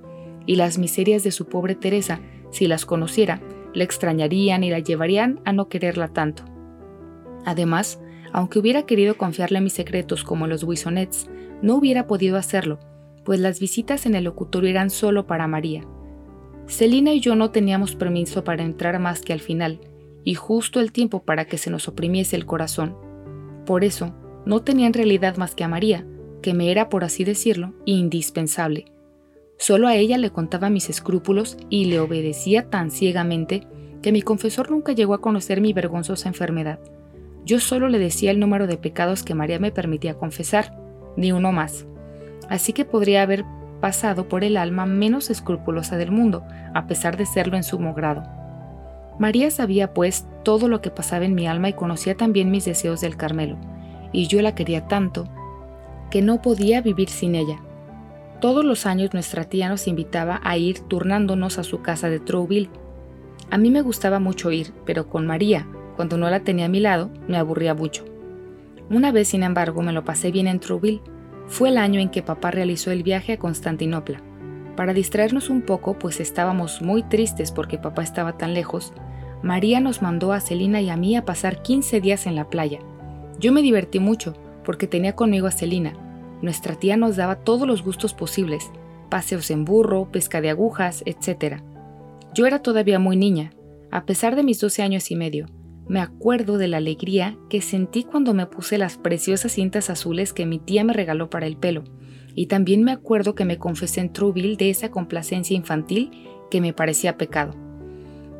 [0.47, 3.41] y las miserias de su pobre Teresa, si las conociera,
[3.75, 6.45] la extrañarían y la llevarían a no quererla tanto.
[7.45, 8.01] Además,
[8.33, 11.29] aunque hubiera querido confiarle mis secretos como los Wisonets,
[11.63, 12.79] no hubiera podido hacerlo,
[13.27, 15.87] pues las visitas en el locutorio eran solo para María.
[16.67, 19.81] Celina y yo no teníamos permiso para entrar más que al final,
[20.25, 22.97] y justo el tiempo para que se nos oprimiese el corazón.
[23.67, 24.15] Por eso,
[24.47, 26.07] no tenía en realidad más que a María,
[26.41, 28.87] que me era, por así decirlo, indispensable,
[29.59, 33.67] Solo a ella le contaba mis escrúpulos y le obedecía tan ciegamente
[34.03, 36.79] que mi confesor nunca llegó a conocer mi vergonzosa enfermedad.
[37.45, 40.79] Yo solo le decía el número de pecados que María me permitía confesar,
[41.17, 41.87] ni uno más.
[42.49, 43.45] Así que podría haber
[43.81, 46.45] pasado por el alma menos escrupulosa del mundo,
[46.75, 48.23] a pesar de serlo en sumo grado.
[49.19, 53.01] María sabía, pues, todo lo que pasaba en mi alma y conocía también mis deseos
[53.01, 53.57] del Carmelo,
[54.13, 55.29] y yo la quería tanto
[56.11, 57.59] que no podía vivir sin ella.
[58.41, 62.71] Todos los años nuestra tía nos invitaba a ir turnándonos a su casa de Trouville.
[63.51, 65.67] A mí me gustaba mucho ir, pero con María,
[65.97, 68.05] cuando no la tenía a mi lado, me aburría mucho.
[68.91, 71.01] Una vez, sin embargo, me lo pasé bien en Trouville.
[71.49, 74.21] Fue el año en que papá realizó el viaje a Constantinopla.
[74.77, 78.93] Para distraernos un poco, pues estábamos muy tristes porque papá estaba tan lejos,
[79.43, 82.81] María nos mandó a Celina y a mí a pasar 15 días en la playa.
[83.39, 84.35] Yo me divertí mucho
[84.65, 85.95] porque tenía conmigo a Celina,
[86.43, 88.71] nuestra tía nos daba todos los gustos posibles,
[89.09, 91.63] paseos en burro, pesca de agujas, etc.
[92.35, 93.53] Yo era todavía muy niña,
[93.91, 95.47] a pesar de mis 12 años y medio.
[95.89, 100.47] Me acuerdo de la alegría que sentí cuando me puse las preciosas cintas azules que
[100.47, 101.85] mi tía me regaló para el pelo,
[102.35, 106.11] y también me acuerdo que me confesé en Trouville de esa complacencia infantil
[106.51, 107.55] que me parecía pecado.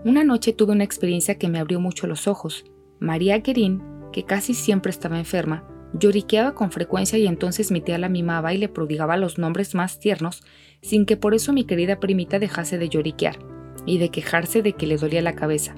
[0.05, 2.65] Una noche tuve una experiencia que me abrió mucho los ojos.
[2.99, 3.83] María Guerín,
[4.13, 8.59] que casi siempre estaba enferma, Lloriqueaba con frecuencia y entonces mi tía la mimaba y
[8.59, 10.43] le prodigaba los nombres más tiernos,
[10.83, 13.39] sin que por eso mi querida primita dejase de lloriquear
[13.87, 15.75] y de quejarse de que le dolía la cabeza.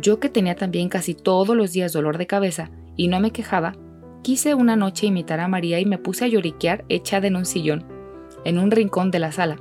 [0.00, 3.74] Yo que tenía también casi todos los días dolor de cabeza y no me quejaba,
[4.22, 7.84] quise una noche imitar a María y me puse a lloriquear echada en un sillón,
[8.44, 9.56] en un rincón de la sala.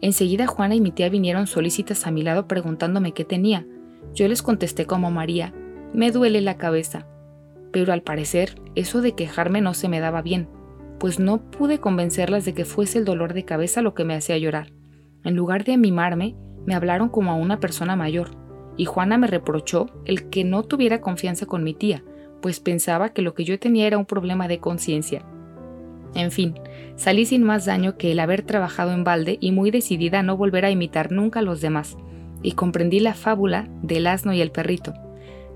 [0.00, 3.66] Enseguida Juana y mi tía vinieron solícitas a mi lado preguntándome qué tenía.
[4.14, 5.54] Yo les contesté como María,
[5.92, 7.06] me duele la cabeza
[7.74, 10.48] pero al parecer eso de quejarme no se me daba bien,
[11.00, 14.38] pues no pude convencerlas de que fuese el dolor de cabeza lo que me hacía
[14.38, 14.68] llorar.
[15.24, 18.30] En lugar de mimarme, me hablaron como a una persona mayor,
[18.76, 22.02] y Juana me reprochó el que no tuviera confianza con mi tía,
[22.40, 25.22] pues pensaba que lo que yo tenía era un problema de conciencia.
[26.14, 26.54] En fin,
[26.96, 30.36] salí sin más daño que el haber trabajado en balde y muy decidida a no
[30.36, 31.96] volver a imitar nunca a los demás,
[32.42, 34.94] y comprendí la fábula del asno y el perrito.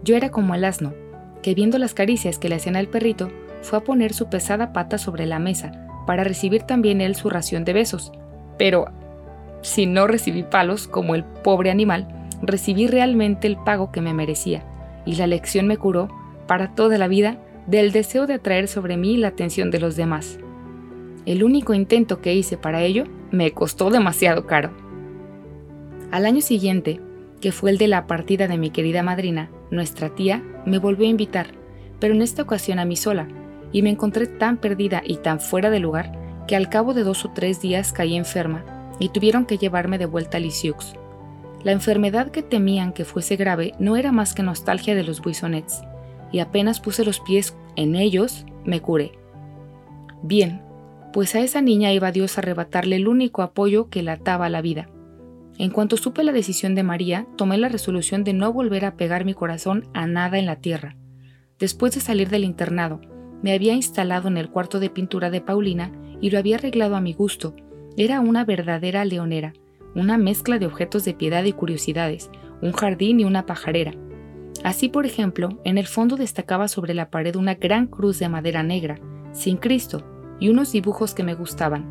[0.02, 0.94] Yo era como el asno,
[1.42, 3.30] que viendo las caricias que le hacían al perrito,
[3.62, 5.72] fue a poner su pesada pata sobre la mesa
[6.06, 8.12] para recibir también él su ración de besos.
[8.56, 8.86] Pero,
[9.60, 12.08] si no recibí palos como el pobre animal,
[12.42, 14.64] recibí realmente el pago que me merecía,
[15.04, 16.08] y la lección me curó,
[16.46, 20.38] para toda la vida, del deseo de atraer sobre mí la atención de los demás.
[21.26, 24.70] El único intento que hice para ello me costó demasiado caro.
[26.10, 27.00] Al año siguiente,
[27.40, 31.10] que fue el de la partida de mi querida madrina, nuestra tía me volvió a
[31.10, 31.48] invitar,
[32.00, 33.28] pero en esta ocasión a mí sola,
[33.72, 37.24] y me encontré tan perdida y tan fuera de lugar que al cabo de dos
[37.26, 38.64] o tres días caí enferma
[38.98, 40.97] y tuvieron que llevarme de vuelta a Lisieux.
[41.64, 45.82] La enfermedad que temían que fuese grave no era más que nostalgia de los buissonets,
[46.30, 49.12] y apenas puse los pies en ellos, me curé.
[50.22, 50.62] Bien,
[51.12, 54.50] pues a esa niña iba Dios a arrebatarle el único apoyo que la ataba a
[54.50, 54.88] la vida.
[55.58, 59.24] En cuanto supe la decisión de María, tomé la resolución de no volver a pegar
[59.24, 60.96] mi corazón a nada en la tierra.
[61.58, 63.00] Después de salir del internado,
[63.42, 65.90] me había instalado en el cuarto de pintura de Paulina
[66.20, 67.56] y lo había arreglado a mi gusto.
[67.96, 69.54] Era una verdadera leonera,
[69.94, 72.30] una mezcla de objetos de piedad y curiosidades,
[72.62, 73.92] un jardín y una pajarera.
[74.64, 78.62] Así, por ejemplo, en el fondo destacaba sobre la pared una gran cruz de madera
[78.62, 79.00] negra,
[79.32, 80.04] sin Cristo,
[80.40, 81.86] y unos dibujos que me gustaban.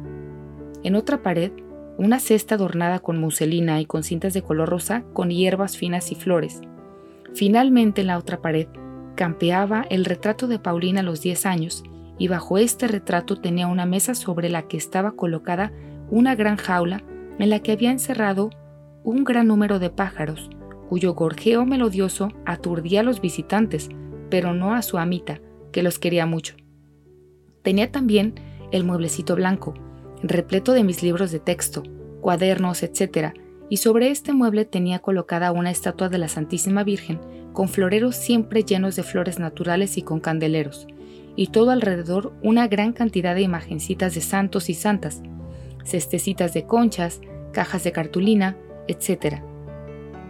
[0.84, 1.52] En otra pared
[1.98, 6.16] una cesta adornada con muselina y con cintas de color rosa con hierbas finas y
[6.16, 6.62] flores.
[7.34, 8.68] Finalmente en la otra pared
[9.16, 11.84] campeaba el retrato de Paulina a los 10 años
[12.20, 15.72] y bajo este retrato tenía una mesa sobre la que estaba colocada
[16.10, 17.04] una gran jaula
[17.40, 18.50] en la que había encerrado
[19.04, 20.50] un gran número de pájaros,
[20.90, 23.90] cuyo gorjeo melodioso aturdía a los visitantes,
[24.30, 25.40] pero no a su amita,
[25.72, 26.56] que los quería mucho.
[27.62, 28.36] Tenía también
[28.72, 29.74] el mueblecito blanco,
[30.24, 31.84] repleto de mis libros de texto,
[32.22, 33.34] cuadernos, etc.,
[33.70, 37.20] y sobre este mueble tenía colocada una estatua de la Santísima Virgen
[37.52, 40.88] con floreros siempre llenos de flores naturales y con candeleros,
[41.36, 45.22] y todo alrededor una gran cantidad de imagencitas de santos y santas,
[45.88, 47.22] cestecitas de conchas,
[47.54, 48.56] cajas de cartulina,
[48.88, 49.42] etc.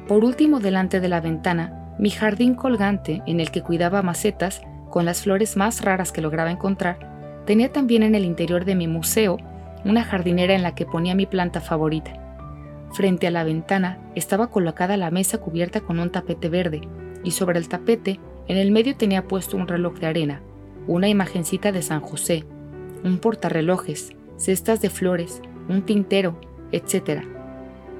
[0.08, 5.06] Por último, delante de la ventana, mi jardín colgante en el que cuidaba macetas con
[5.06, 9.38] las flores más raras que lograba encontrar, tenía también en el interior de mi museo
[9.84, 12.14] una jardinera en la que ponía mi planta favorita.
[12.94, 16.82] Frente a la ventana estaba colocada la mesa cubierta con un tapete verde,
[17.24, 20.42] y sobre el tapete, en el medio tenía puesto un reloj de arena,
[20.88, 22.46] una imagencita de San José,
[23.04, 26.40] un portarrelojes, cestas de flores, un tintero,
[26.72, 27.24] etc.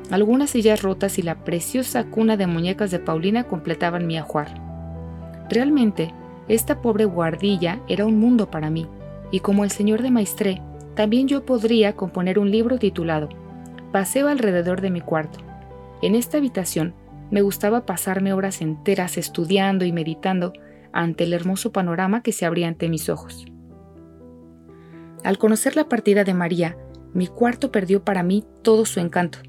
[0.10, 4.48] Algunas sillas rotas y la preciosa cuna de muñecas de Paulina completaban mi ajuar.
[5.50, 6.14] Realmente,
[6.48, 8.88] esta pobre guardilla era un mundo para mí,
[9.32, 10.62] y como el señor de Maistre,
[10.96, 13.30] también yo podría componer un libro titulado
[13.92, 15.40] Paseo alrededor de mi cuarto.
[16.02, 16.94] En esta habitación
[17.32, 20.54] me gustaba pasarme horas enteras estudiando y meditando
[20.94, 23.46] ante el hermoso panorama que se abría ante mis ojos.
[25.24, 26.78] Al conocer la partida de María,
[27.14, 29.40] mi cuarto perdió para mí todo su encanto.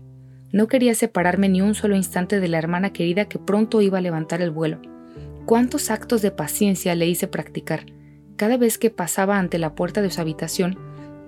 [0.52, 4.02] No quería separarme ni un solo instante de la hermana querida que pronto iba a
[4.02, 4.80] levantar el vuelo.
[5.44, 7.86] Cuántos actos de paciencia le hice practicar.
[8.36, 10.78] Cada vez que pasaba ante la puerta de su habitación,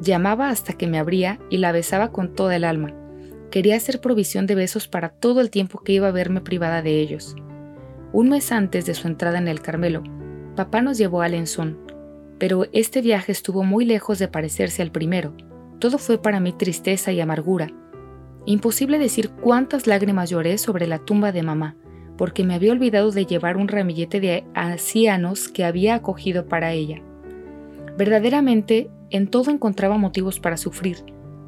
[0.00, 2.94] Llamaba hasta que me abría y la besaba con toda el alma.
[3.50, 7.00] Quería hacer provisión de besos para todo el tiempo que iba a verme privada de
[7.00, 7.36] ellos.
[8.12, 10.02] Un mes antes de su entrada en el Carmelo,
[10.56, 11.78] papá nos llevó a Lenzón,
[12.40, 15.34] pero este viaje estuvo muy lejos de parecerse al primero.
[15.78, 17.68] Todo fue para mí tristeza y amargura.
[18.46, 21.76] Imposible decir cuántas lágrimas lloré sobre la tumba de mamá,
[22.16, 27.02] porque me había olvidado de llevar un ramillete de ancianos que había acogido para ella.
[27.98, 31.04] Verdaderamente en todo encontraba motivos para sufrir,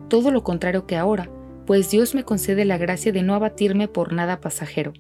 [0.09, 1.31] todo lo contrario que ahora,
[1.65, 4.93] pues Dios me concede la gracia de no abatirme por nada pasajero.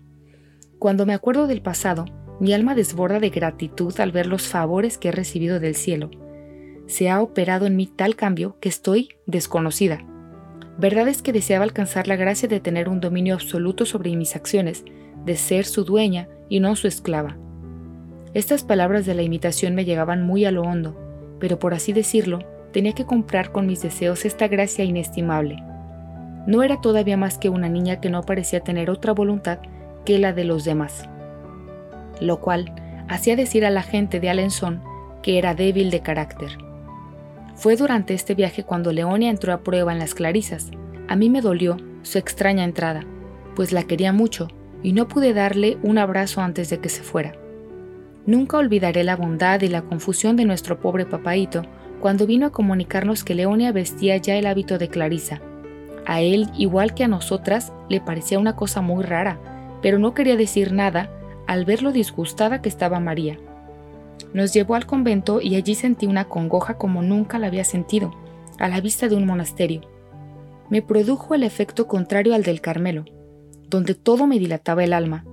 [0.79, 2.07] Cuando me acuerdo del pasado,
[2.43, 6.11] mi alma desborda de gratitud al ver los favores que he recibido del cielo.
[6.89, 10.05] Se ha operado en mí tal cambio que estoy desconocida.
[10.77, 14.85] Verdad es que deseaba alcanzar la gracia de tener un dominio absoluto sobre mis acciones,
[15.25, 17.39] de ser su dueña y no su esclava.
[18.35, 20.99] Estas palabras de la imitación me llegaban muy a lo hondo,
[21.39, 22.41] pero por así decirlo,
[22.73, 25.63] tenía que comprar con mis deseos esta gracia inestimable.
[26.49, 29.61] No era todavía más que una niña que no parecía tener otra voluntad
[30.05, 31.09] que la de los demás,
[32.27, 32.73] lo cual
[33.09, 34.83] hacía decir a la gente de Alençon
[35.23, 36.59] que era débil de carácter.
[37.55, 40.71] Fue durante este viaje cuando Leonia entró a prueba en las Clarisas.
[41.09, 43.05] A mí me dolió su extraña entrada,
[43.55, 44.49] pues la quería mucho
[44.83, 47.35] y no pude darle un abrazo antes de que se fuera.
[48.27, 51.63] Nunca olvidaré la bondad y la confusión de nuestro pobre papaito
[52.01, 55.41] cuando vino a comunicarnos que Leonia vestía ya el hábito de Clarisa.
[56.05, 59.39] A él, igual que a nosotras, le parecía una cosa muy rara,
[59.83, 61.11] pero no quería decir nada
[61.47, 63.39] al ver lo disgustada que estaba María.
[64.33, 68.13] Nos llevó al convento y allí sentí una congoja como nunca la había sentido,
[68.59, 69.83] a la vista de un monasterio.
[70.71, 73.05] Me produjo el efecto contrario al del Carmelo,
[73.69, 75.25] donde todo me dilataba el alma.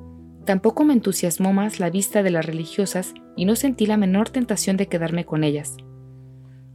[0.45, 4.77] Tampoco me entusiasmó más la vista de las religiosas y no sentí la menor tentación
[4.77, 5.77] de quedarme con ellas.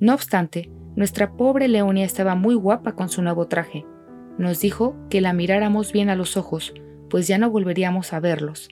[0.00, 3.84] No obstante, nuestra pobre Leonia estaba muy guapa con su nuevo traje.
[4.38, 6.72] Nos dijo que la miráramos bien a los ojos,
[7.10, 8.68] pues ya no volveríamos a verlos.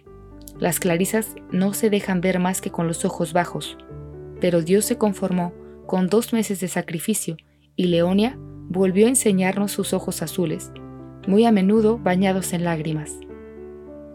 [0.58, 3.76] Las clarisas no se dejan ver más que con los ojos bajos,
[4.40, 5.52] pero Dios se conformó
[5.86, 7.36] con dos meses de sacrificio
[7.76, 8.38] y Leonia
[8.68, 10.70] volvió a enseñarnos sus ojos azules,
[11.26, 13.18] muy a menudo bañados en lágrimas.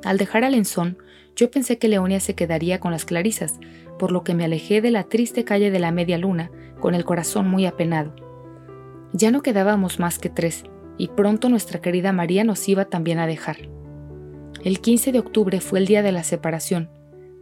[0.04, 0.98] Al dejar Alenzón,
[1.36, 3.60] yo pensé que Leonia se quedaría con las clarisas,
[4.00, 7.06] por lo que me alejé de la triste calle de la media luna con el
[7.06, 8.16] corazón muy apenado.
[9.14, 10.64] Ya no quedábamos más que tres,
[10.98, 13.58] y pronto nuestra querida María nos iba también a dejar.
[14.64, 16.90] El 15 de octubre fue el día de la separación.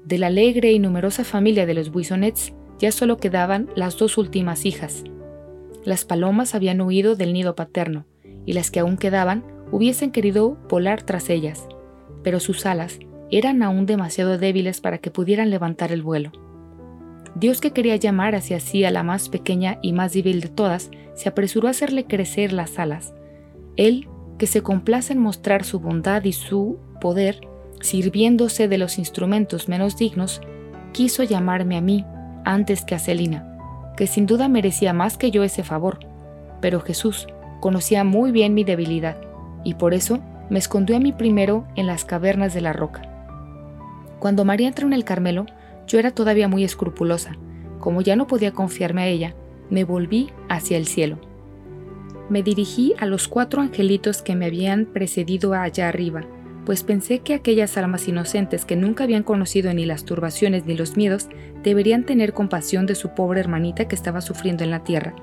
[0.03, 4.66] De la alegre y numerosa familia de los Buissonets ya solo quedaban las dos últimas
[4.66, 5.03] hijas.
[5.86, 8.05] Las palomas habían huido del nido paterno,
[8.45, 11.68] y las que aún quedaban hubiesen querido volar tras ellas,
[12.24, 12.99] pero sus alas
[13.32, 16.32] eran aún demasiado débiles para que pudieran levantar el vuelo.
[17.36, 20.91] Dios que quería llamar hacia sí a la más pequeña y más débil de todas,
[21.16, 23.13] se apresuró a hacerle crecer las alas.
[23.78, 24.07] Él,
[24.38, 27.41] que se complace en mostrar su bondad y su poder,
[27.81, 30.41] sirviéndose de los instrumentos menos dignos,
[30.91, 32.05] quiso llamarme a mí
[32.43, 33.57] antes que a Celina,
[33.97, 35.99] que sin duda merecía más que yo ese favor,
[36.61, 37.27] pero Jesús
[37.59, 39.17] conocía muy bien mi debilidad,
[39.63, 40.19] y por eso
[40.49, 43.01] me escondió a mí primero en las cavernas de la roca.
[44.19, 45.45] Cuando María entró en el Carmelo,
[45.87, 47.35] yo era todavía muy escrupulosa.
[47.79, 49.35] Como ya no podía confiarme a ella,
[49.69, 51.19] me volví hacia el cielo.
[52.29, 56.25] Me dirigí a los cuatro angelitos que me habían precedido allá arriba,
[56.66, 60.97] pues pensé que aquellas almas inocentes que nunca habían conocido ni las turbaciones ni los
[60.97, 61.30] miedos
[61.63, 65.13] deberían tener compasión de su pobre hermanita que estaba sufriendo en la tierra.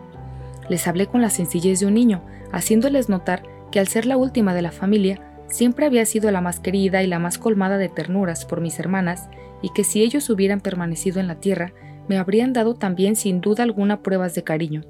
[0.69, 4.55] Les hablé con la sencillez de un niño, haciéndoles notar que al ser la última
[4.55, 8.45] de la familia, siempre había sido la más querida y la más colmada de ternuras
[8.45, 9.29] por mis hermanas,
[9.63, 11.73] y que si ellos hubieran permanecido en la tierra,
[12.09, 14.85] me habrían dado también sin duda alguna pruebas de cariño.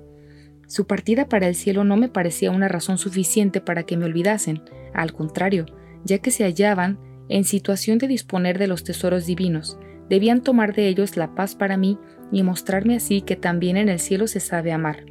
[0.67, 4.63] Su partida para el cielo no me parecía una razón suficiente para que me olvidasen,
[4.95, 5.67] al contrario,
[6.05, 6.99] ya que se hallaban
[7.29, 9.79] en situación de disponer de los tesoros divinos,
[10.09, 11.99] debían tomar de ellos la paz para mí
[12.31, 15.07] y mostrarme así que también en el cielo se sabe amar.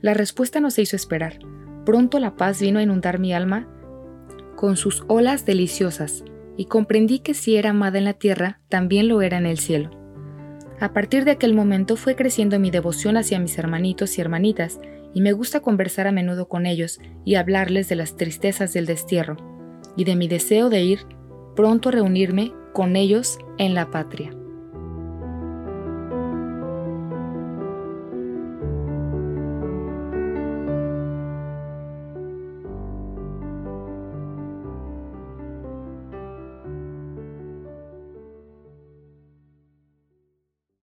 [0.00, 1.38] La respuesta no se hizo esperar.
[1.84, 3.68] Pronto la paz vino a inundar mi alma
[4.56, 6.24] con sus olas deliciosas,
[6.56, 9.90] y comprendí que si era amada en la tierra, también lo era en el cielo.
[10.80, 14.80] A partir de aquel momento fue creciendo mi devoción hacia mis hermanitos y hermanitas,
[15.14, 19.36] y me gusta conversar a menudo con ellos y hablarles de las tristezas del destierro,
[19.98, 21.00] y de mi deseo de ir
[21.54, 24.37] pronto a reunirme con ellos en la patria.